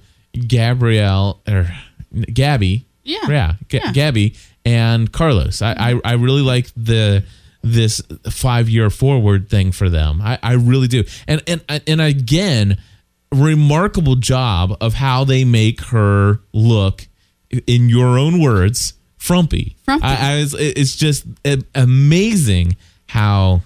[0.46, 1.70] Gabrielle or
[2.32, 3.18] Gabby Yeah.
[3.28, 3.92] yeah, G- Yeah.
[3.92, 5.62] Gabby and Carlos.
[5.62, 7.24] I, I I really like the
[7.62, 10.20] this five year forward thing for them.
[10.22, 11.04] I, I really do.
[11.28, 12.78] And and and again,
[13.32, 17.06] remarkable job of how they make her look
[17.66, 19.76] in your own words frumpy.
[19.84, 20.06] Frumpy.
[20.06, 21.24] I, I was, it's just
[21.74, 22.76] amazing
[23.06, 23.62] how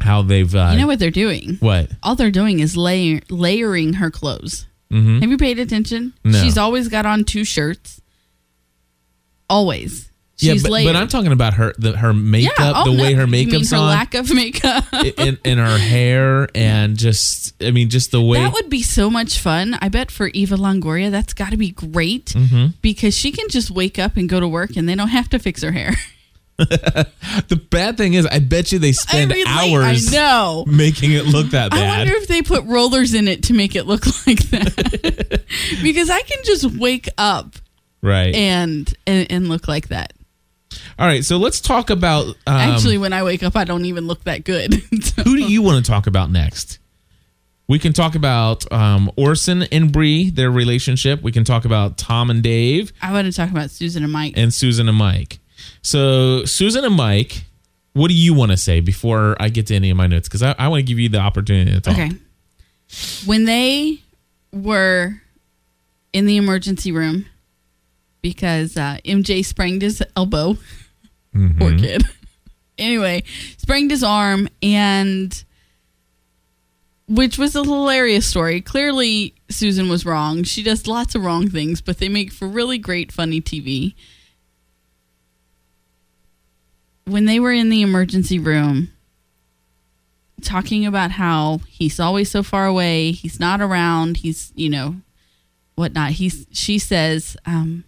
[0.00, 1.56] how they've uh, You know what they're doing?
[1.60, 1.90] what?
[2.02, 4.66] All they're doing is layer, layering her clothes.
[4.92, 5.20] Mhm.
[5.22, 6.12] Have you paid attention?
[6.24, 6.42] No.
[6.42, 8.00] She's always got on two shirts.
[9.54, 10.10] Always.
[10.38, 10.88] Yeah, but, layered.
[10.92, 13.02] but I'm talking about her the, her makeup, yeah, oh, the no.
[13.04, 14.84] way her makeup's her on, lack of makeup.
[14.92, 18.38] in, in her hair, and just I mean, just the way.
[18.40, 19.78] That would be so much fun.
[19.80, 22.66] I bet for Eva Longoria, that's got to be great Mm-hmm.
[22.82, 25.38] because she can just wake up and go to work and they don't have to
[25.38, 25.94] fix her hair.
[26.58, 29.72] the bad thing is, I bet you they spend I relate.
[29.74, 30.64] hours I know.
[30.66, 31.80] making it look that bad.
[31.80, 35.44] I wonder if they put rollers in it to make it look like that.
[35.82, 37.54] because I can just wake up
[38.04, 38.34] right.
[38.34, 40.12] and, and and look like that.
[40.98, 41.24] All right.
[41.24, 42.26] So let's talk about.
[42.26, 44.74] Um, Actually, when I wake up, I don't even look that good.
[45.02, 46.78] So- who do you want to talk about next?
[47.66, 51.22] We can talk about um, Orson and Bree, their relationship.
[51.22, 54.34] We can talk about Tom and Dave, I want to talk about Susan and Mike.
[54.36, 55.38] and Susan and Mike.
[55.80, 57.44] So Susan and Mike,
[57.94, 60.28] what do you want to say before I get to any of my notes?
[60.28, 61.94] Because I, I want to give you the opportunity to talk.
[61.94, 62.10] Okay.
[63.24, 64.02] When they
[64.52, 65.20] were
[66.12, 67.26] in the emergency room
[68.24, 70.56] because uh, MJ sprained his elbow,
[71.36, 71.58] Mm-hmm.
[71.58, 72.04] poor kid.
[72.78, 73.22] anyway,
[73.58, 75.44] sprained his arm and
[77.06, 78.60] which was a hilarious story.
[78.62, 80.42] Clearly Susan was wrong.
[80.44, 83.94] She does lots of wrong things, but they make for really great funny TV.
[87.04, 88.90] When they were in the emergency room,
[90.40, 94.96] talking about how he's always so far away, he's not around, he's you know,
[95.74, 96.12] whatnot.
[96.12, 97.84] He's she says, um,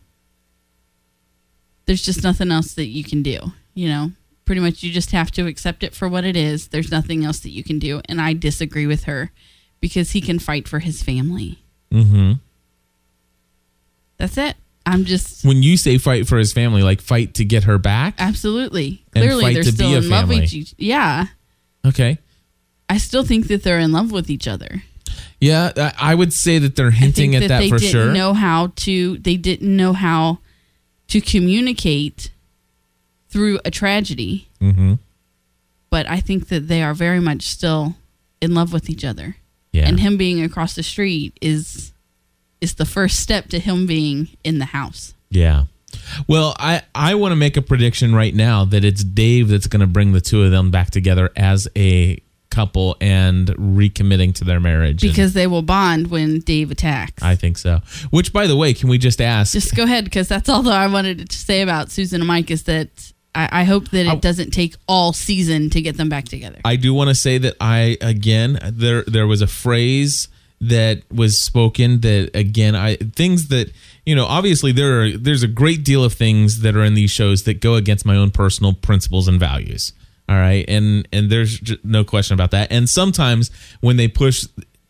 [1.86, 3.38] there's just nothing else that you can do.
[3.74, 4.10] You know,
[4.44, 6.68] pretty much you just have to accept it for what it is.
[6.68, 8.00] There's nothing else that you can do.
[8.08, 9.30] And I disagree with her
[9.80, 11.58] because he can fight for his family.
[11.92, 12.32] Mm-hmm.
[14.18, 14.56] That's it.
[14.86, 18.14] I'm just When you say fight for his family, like fight to get her back.
[18.18, 20.74] absolutely clearly they're still in love with each.
[20.78, 21.26] Yeah,
[21.84, 22.18] Okay.
[22.88, 24.82] I still think that they're in love with each other.
[25.40, 28.12] Yeah, I would say that they're hinting at that, that they for didn't sure.
[28.12, 29.18] know how to.
[29.18, 30.38] They didn't know how
[31.08, 32.30] to communicate
[33.28, 34.48] through a tragedy.
[34.60, 34.94] mm-hmm.
[35.88, 37.94] But I think that they are very much still
[38.40, 39.36] in love with each other.
[39.72, 39.88] Yeah.
[39.88, 41.92] and him being across the street is
[42.62, 45.12] is the first step to him being in the house.
[45.28, 45.64] Yeah.
[46.26, 49.80] Well, I, I want to make a prediction right now that it's Dave that's going
[49.80, 52.22] to bring the two of them back together as a
[52.56, 55.02] couple and recommitting to their marriage.
[55.02, 57.22] And Because they will bond when Dave attacks.
[57.22, 57.80] I think so.
[58.10, 59.52] Which, by the way, can we just ask?
[59.52, 62.50] Just go ahead, because that's all that I wanted to say about Susan and Mike
[62.50, 62.88] is that
[63.34, 66.58] I, I hope that it doesn't take all season to get them back together.
[66.64, 70.28] I do want to say that I again there there was a phrase
[70.60, 73.70] that was spoken that again I things that
[74.06, 77.10] you know obviously there are there's a great deal of things that are in these
[77.10, 79.92] shows that go against my own personal principles and values.
[80.28, 82.72] All right, and and there's no question about that.
[82.72, 83.50] And sometimes
[83.80, 84.46] when they push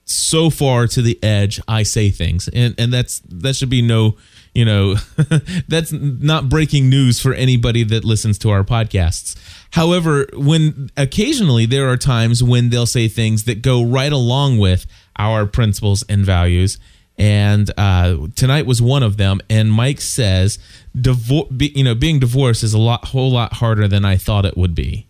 [0.06, 4.16] so far to the edge, I say things, and and that's that should be no
[4.54, 4.94] you know
[5.68, 9.36] that's not breaking news for anybody that listens to our podcasts.
[9.72, 14.86] However when occasionally there are times when they'll say things that go right along with
[15.18, 16.78] our principles and values.
[17.18, 19.40] And uh, tonight was one of them.
[19.50, 20.58] And mike says
[20.96, 24.46] divor- be, you know being divorced is a lot whole lot harder than i thought
[24.46, 25.06] it would be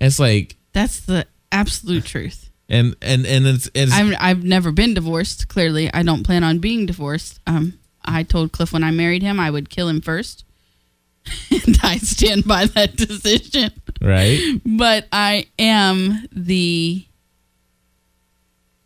[0.00, 2.50] it's like That's the absolute truth.
[2.68, 5.48] and and and it's, it's I'm, I've never been divorced.
[5.48, 7.40] Clearly, I don't plan on being divorced.
[7.46, 7.74] Um,
[8.04, 10.44] I told Cliff when I married him I would kill him first,
[11.50, 13.70] and I stand by that decision.
[14.00, 17.04] right But I am the.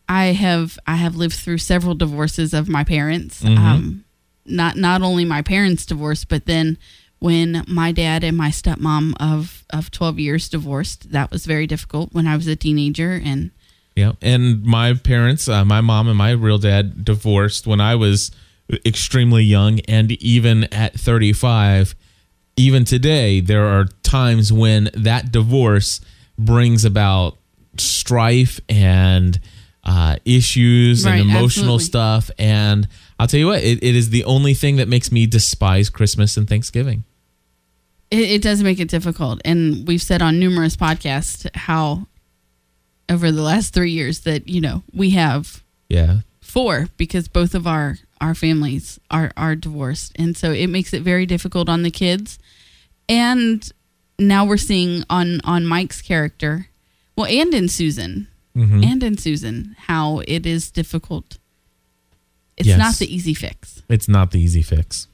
[0.08, 3.42] I have I have lived through several divorces of my parents.
[3.42, 3.58] Mhm.
[3.58, 4.04] Um,
[4.44, 6.76] not not only my parents' divorce, but then
[7.18, 12.12] when my dad and my stepmom of of twelve years divorced, that was very difficult
[12.12, 13.50] when I was a teenager and.
[13.96, 18.32] Yeah, and my parents, uh, my mom and my real dad, divorced when I was
[18.84, 21.94] extremely young, and even at 35,
[22.56, 26.00] even today, there are times when that divorce
[26.36, 27.38] brings about
[27.78, 29.38] strife and
[29.84, 31.84] uh, issues Right, and emotional absolutely.
[31.84, 32.30] stuff.
[32.38, 32.88] And
[33.18, 36.36] I'll tell you what, it, it is the only thing that makes me despise Christmas
[36.36, 37.04] and Thanksgiving.
[38.10, 42.06] It, it does make it difficult, and we've said on numerous podcasts how
[43.08, 47.66] over the last three years that you know we have Yeah, four because both of
[47.66, 51.90] our our families are are divorced, and so it makes it very difficult on the
[51.90, 52.38] kids.
[53.08, 53.70] And
[54.18, 56.68] now we're seeing on on Mike's character,
[57.16, 58.84] well, and in Susan, Mhm.
[58.84, 61.38] and in Susan, how it is difficult
[62.56, 62.78] It's Yes.
[62.78, 63.82] not the easy fix.
[63.88, 65.08] It's not the easy fix.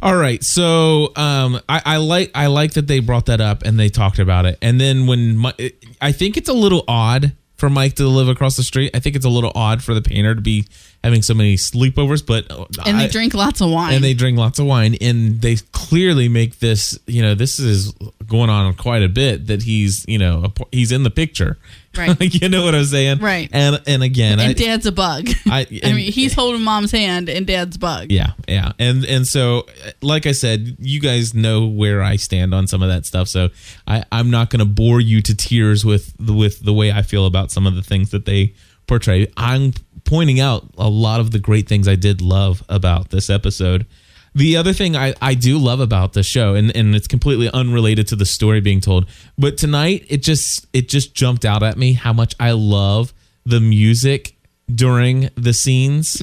[0.00, 3.78] All right, so um, I, I like I like that they brought that up and
[3.78, 4.58] they talked about it.
[4.62, 8.56] And then when Mi- I think it's a little odd for Mike to live across
[8.56, 8.92] the street.
[8.94, 10.64] I think it's a little odd for the painter to be
[11.08, 12.24] having so many sleepovers.
[12.24, 12.50] But
[12.86, 13.94] And they drink lots of wine.
[13.94, 17.92] and they drink lots of wine and they clearly make this you know this is
[18.26, 21.56] going on quite a bit that he's you know a, he's in the picture
[21.96, 22.20] Right.
[22.20, 23.48] Like you know what i'm saying Right.
[23.52, 25.28] and and again and I, dad's a bug.
[25.46, 28.12] I- I mean, he's holding mom's hand, and dad's bug.
[28.12, 29.66] yeah yeah and and so
[30.02, 33.48] like i said you guys know where i stand on some of that stuff so
[33.86, 37.02] i i'm not going to bore you to tears with the with the way i
[37.02, 38.54] feel about some of the things that they
[38.86, 39.72] portray i'm
[40.08, 43.86] pointing out a lot of the great things i did love about this episode.
[44.34, 48.06] The other thing I, I do love about the show and, and it's completely unrelated
[48.08, 49.06] to the story being told
[49.36, 53.12] but tonight it just it just jumped out at me how much i love
[53.44, 54.36] the music
[54.72, 56.20] during the scenes.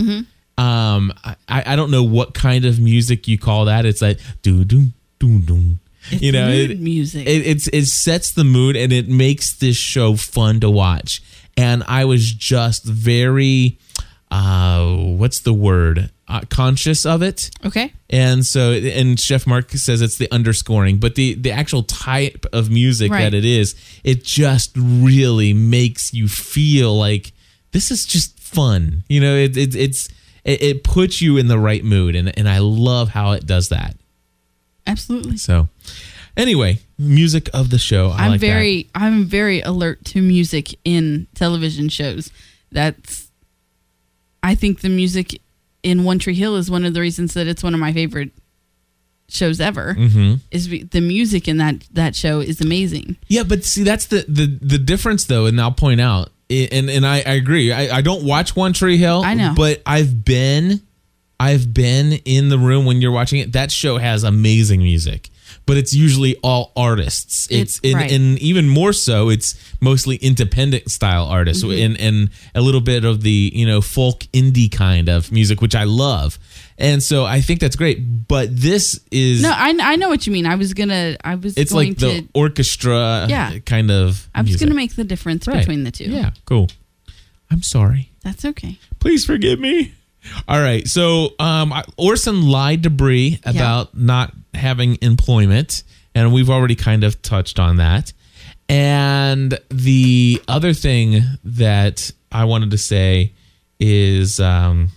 [0.57, 3.85] Um I, I don't know what kind of music you call that.
[3.85, 4.87] It's like do do
[5.19, 5.77] do do
[6.11, 7.27] It's you know it, music.
[7.27, 11.21] it, it's it sets the mood and it makes this show fun to watch
[11.57, 13.77] and i was just very
[14.31, 17.93] uh what's the word uh, conscious of it okay.
[18.09, 22.69] and so and chef mark says it's the underscoring but the the actual type of
[22.71, 23.21] music Right.
[23.21, 27.31] that it is it just really makes you feel like
[27.73, 30.09] this is just fun you know it, it it's
[30.43, 33.69] it, it puts you in the right mood and and i love how it does
[33.69, 33.95] that
[34.87, 35.37] Absolutely.
[35.37, 35.67] so
[36.37, 38.47] anyway music of the show I I'm like that.
[38.47, 42.31] very I'm very alert to music in television shows.
[42.71, 43.29] That's
[44.43, 45.39] I think the music
[45.83, 48.31] in One Tree Hill is one of the reasons that it's one of my favorite
[49.27, 49.95] shows ever.
[49.97, 50.39] Mhm.
[50.51, 53.17] Is the music in that that show is amazing.
[53.27, 57.05] Yeah, but see, that's the the the difference, though, and I'll point out, and and
[57.05, 57.71] I, I agree.
[57.71, 59.23] I, I don't watch One Tree Hill.
[59.25, 59.53] I know.
[59.55, 60.81] but I've been,
[61.39, 63.53] I've been in the room when you're watching it.
[63.53, 65.29] That show has amazing music,
[65.65, 67.47] but it's usually all artists.
[67.49, 68.11] It's, It's- and, right.
[68.11, 71.83] and even more so, it's mostly independent style artists, Mm-hmm.
[71.85, 75.75] and and a little bit of the you know folk indie kind of music, which
[75.75, 76.37] I love.
[76.77, 78.27] And so I think that's great.
[78.27, 80.45] But this is No, I, I know what you mean.
[80.45, 83.59] I was gonna I was it's going like to the orchestra Yeah.
[83.65, 84.67] kind of I was music.
[84.67, 85.59] gonna make the difference Right.
[85.59, 86.05] between the two.
[86.11, 86.67] Yeah, cool.
[87.49, 88.11] I'm sorry.
[88.23, 88.77] That's okay.
[88.99, 89.93] Please forgive me.
[90.47, 90.87] All right.
[90.87, 97.21] So um, Orson lied to Bree about not having employment, and we've already kind of
[97.21, 98.13] touched on that.
[98.67, 103.33] And the other thing that I wanted to say
[103.79, 104.89] is um,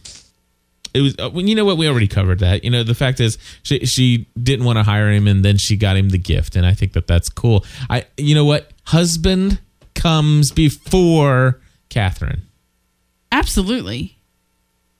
[0.94, 3.20] it was uh, well, you know what we already covered that you know the fact
[3.20, 6.56] is she she didn't want to hire him and then she got him the gift
[6.56, 9.60] and I think that that's cool I you know what husband
[9.94, 12.42] comes before Katherine
[13.30, 14.17] Absolutely.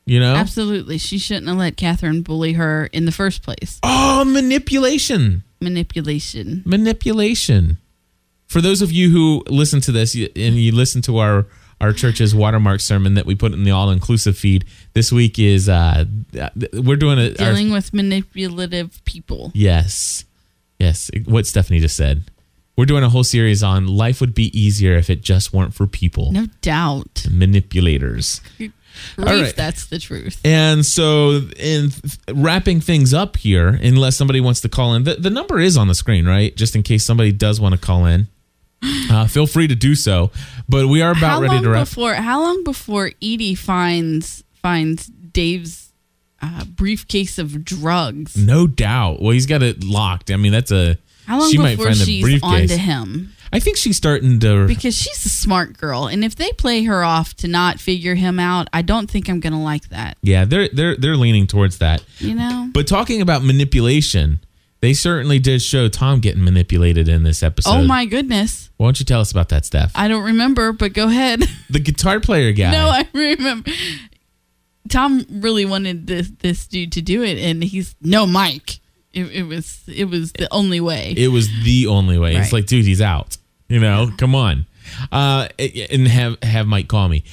[0.08, 0.96] You know Absolutely.
[0.98, 3.78] She shouldn't have let Katherine bully her in the first place.
[3.82, 6.62] oh manipulation Manipulation.
[6.64, 7.76] manipulation
[8.46, 11.46] for those of you who listen to this and you listen to our
[11.80, 15.68] our church's watermark sermon that we put in the all inclusive feed this week is
[15.68, 16.04] uh
[16.72, 19.52] we're doing a our- Dealing with manipulative people.
[19.54, 20.24] Yes.
[20.78, 21.10] Yes.
[21.26, 22.24] What Stephanie just said.
[22.76, 25.86] We're doing a whole series on life would be easier if it just weren't for
[25.88, 27.26] people, No doubt.
[27.30, 28.40] manipulators.
[29.16, 29.56] Grief, right.
[29.56, 30.40] that's the truth.
[30.44, 35.14] And so, in th- wrapping things up here, unless somebody wants to call in, the,
[35.14, 36.54] the number is on the screen, right?
[36.56, 38.28] Just in case somebody does want to call in.
[39.10, 40.30] Uh, feel free to do so.
[40.68, 41.86] But we are about how ready to wrap.
[41.88, 45.92] before how long before Edie finds finds Dave's
[46.42, 48.36] uh, briefcase of drugs?
[48.36, 49.22] No doubt.
[49.22, 50.30] Well, he's got it locked.
[50.30, 50.98] I mean, that's a.
[51.26, 52.70] How long she might before find the she's briefcase.
[52.70, 53.32] onto him?
[53.52, 54.66] I think she's starting to.
[54.66, 58.38] Because she's a smart girl, and if they play her off to not figure him
[58.38, 60.16] out, I don't think I'm gonna like that.
[60.22, 62.04] Yeah, they're they're they're leaning towards that.
[62.18, 62.70] You know?
[62.72, 64.40] But talking about manipulation,
[64.80, 67.70] they certainly did show Tom getting manipulated in this episode.
[67.70, 69.92] oh my goodness, Why don't you tell us about that, Steph?
[69.94, 71.44] I don't remember, but go ahead.
[71.70, 72.70] the guitar player guy.
[72.70, 73.70] No, I remember.
[74.88, 78.80] Tom really wanted this this dude to do it, and he's no Mike.
[79.12, 81.14] It, it was it was the only way.
[81.16, 82.36] it was the only way.
[82.36, 83.36] It's like, dude, he's out.
[83.68, 84.66] You know, come on.
[85.12, 87.24] Uh, and have have Mike call me.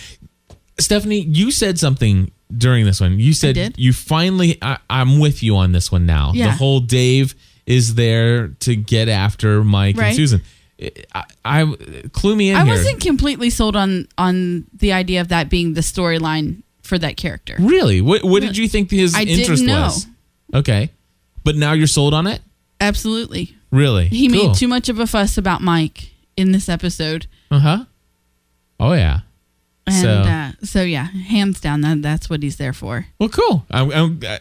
[0.80, 3.20] Stephanie, you said something during this one.
[3.20, 4.58] You said you finally.
[4.62, 6.32] I, I'm with you on this one now.
[6.34, 6.48] Yeah.
[6.48, 10.42] The whole Dave is there to get after Mike and Susan.
[11.14, 11.76] I, I
[12.12, 12.74] clue me in I here.
[12.74, 17.56] wasn't completely sold on on the idea of that being the storyline for that character.
[17.60, 18.02] Really?
[18.02, 19.82] What What did you think his I didn't interest know.
[19.84, 20.08] was?
[20.54, 20.90] Okay,
[21.46, 22.42] but now you're sold on it.
[22.82, 24.08] Absolutely, Really?
[24.08, 24.48] he Cool.
[24.48, 27.28] made too much of a fuss about Mike in this episode.
[27.50, 27.86] Uh huh.
[28.82, 29.22] Oh yeah.
[29.88, 33.06] And So- uh, so yeah, hands down, that that's what he's there for.
[33.20, 33.66] Well, cool.
[33.72, 33.82] I,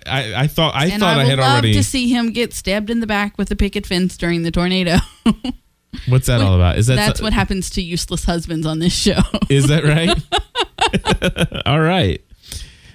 [0.07, 1.75] I, I, thought I and thought I I, had love already.
[1.75, 4.97] to see him get stabbed in the back with a picket fence during the tornado.
[6.09, 6.77] What's that all about?
[6.79, 9.21] Is that that's what happens to useless husbands on this show.
[9.49, 11.63] Is that right?
[11.67, 12.21] All right.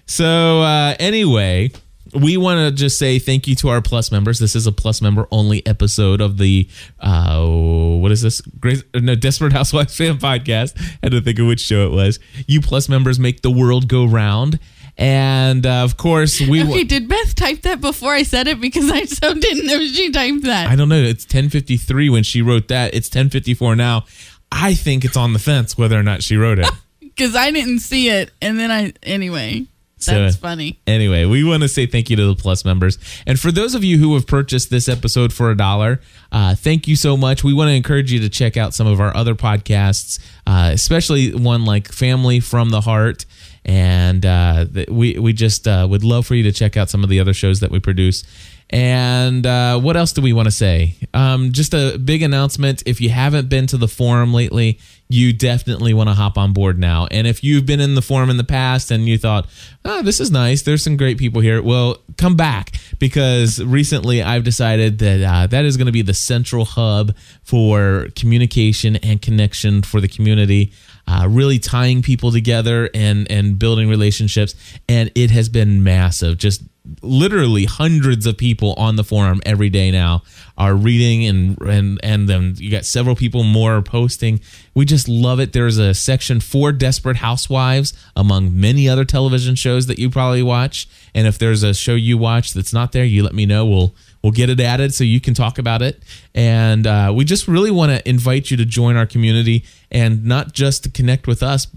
[0.06, 1.72] So uh, anyway,
[2.14, 4.40] we want to just say thank you to our Plus members.
[4.40, 6.68] This is a Plus member only episode of the
[7.00, 8.42] uh, what is this?
[8.42, 10.80] Great, no, Desperate Housewives fan podcast.
[10.80, 12.20] I had to think of which show it was.
[12.48, 14.60] You Plus members make the world go round.
[14.98, 16.62] And uh, of course, we.
[16.62, 18.60] okay, did Beth type that before I said it?
[18.60, 20.68] Because I so didn't know she typed that.
[20.70, 21.02] I don't know.
[21.02, 22.94] It's 10:53 when she wrote that.
[22.94, 24.04] It's 10:54 now.
[24.52, 26.68] I think it's on the fence whether or not she wrote it.
[27.02, 29.66] Because I didn't see it, and then I anyway.
[30.00, 30.80] So- That's funny.
[30.88, 32.98] Anyway, we want to say thank you to the Plus members.
[33.28, 36.00] And for those of you who have purchased this episode for a dollar,
[36.32, 37.44] uh, thank you so much.
[37.44, 41.34] We want to encourage you to check out some of our other podcasts, uh, especially
[41.36, 43.26] one like Family from the Heart.
[43.66, 47.10] And uh, we, we just uh, would love for you to check out some of
[47.10, 48.24] the other shows that we produce.
[48.72, 50.96] And uh, what else do we want to say?
[51.14, 52.84] Um, just a big announcement.
[52.86, 54.80] If you haven't been to the forum lately,
[55.12, 57.08] you definitely want to hop on board now.
[57.10, 59.48] And if you've been in the forum in the past and you thought,
[59.84, 64.44] oh, this is nice, there's some great people here, well, come back because recently I've
[64.44, 69.82] decided that uh, that is going to be the central hub for communication and connection
[69.82, 70.72] for the community.
[71.08, 74.54] Uh, really tying people together and and building relationships,
[74.88, 76.38] and it has been massive.
[76.38, 76.62] Just
[77.02, 80.24] literally hundreds of people on the forum every day now
[80.58, 84.40] are reading and and and then you got several people more posting.
[84.74, 85.54] We just love it.
[85.54, 90.88] There's a section for desperate housewives among many other television shows that you probably watch.
[91.14, 93.66] And if there's a show you watch that's not there you let me know.
[93.66, 93.94] We'll
[94.24, 96.04] we'll get it added so you can talk about it.
[96.36, 100.54] And uh, we just really want to invite you to join our community and not
[100.54, 101.68] just to connect with us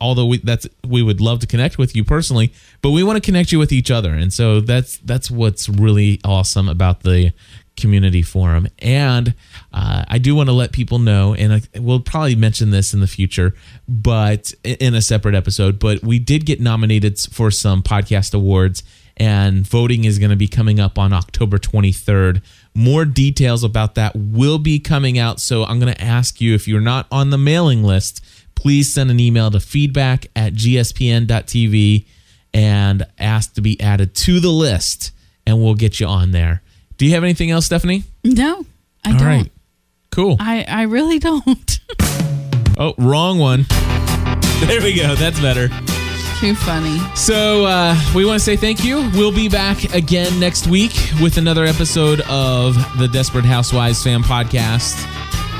[0.00, 3.20] although we that's we would love to connect with you personally but we want to
[3.24, 4.12] connect you with each other.
[4.12, 7.32] And so that's that's what's really awesome about the
[7.76, 8.68] community forum.
[8.80, 9.34] And
[9.72, 13.00] uh, i do want to let people know and I, we'll probably mention this in
[13.00, 13.54] the future
[13.88, 18.82] but in a separate episode but we did get nominated for some podcast awards
[19.16, 22.42] and voting is going to be coming up on october 23rd
[22.74, 26.66] more details about that will be coming out so i'm going to ask you if
[26.66, 32.06] you're not on the mailing list please send an email to feedback at gspn.tv
[32.54, 35.12] and ask to be added to the list
[35.46, 36.62] and we'll get you on there.
[36.96, 38.04] Do you have anything else stephanie?
[38.24, 38.64] No,
[39.04, 39.26] I all don't.
[39.26, 39.52] right.
[40.10, 40.36] Cool.
[40.38, 41.80] I I really don't.
[42.78, 43.66] oh wrong one.
[44.62, 45.16] There we go.
[45.16, 45.68] That's better
[46.42, 46.98] Too funny.
[47.14, 49.08] So uh, we want to say thank you.
[49.14, 50.90] We'll be back again next week
[51.20, 54.96] with another episode of the Desperate Housewives fan podcast.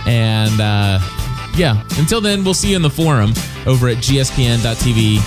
[0.09, 0.99] And uh,
[1.57, 3.31] yeah, until then, we'll see you in the forum
[3.65, 5.19] over at gspn.tv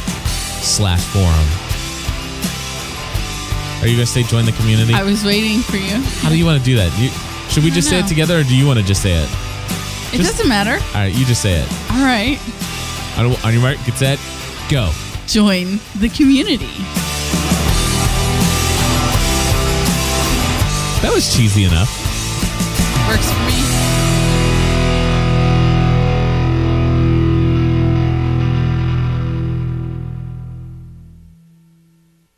[0.62, 1.48] slash forum.
[3.82, 4.94] Are you going to say join the community?
[4.94, 6.02] I was waiting for you.
[6.20, 6.92] How do you want to do that?
[7.00, 7.08] You,
[7.50, 9.30] should we just say it together or do you want to just say it?
[10.14, 10.74] It Just- doesn't matter.
[10.90, 11.72] All right, you just say it.
[11.92, 12.38] All right.
[13.18, 14.20] On, on your mark, get set,
[14.70, 14.92] go.
[15.28, 16.72] Join the community.
[21.02, 21.90] That was cheesy enough.
[23.08, 23.75] Works for me.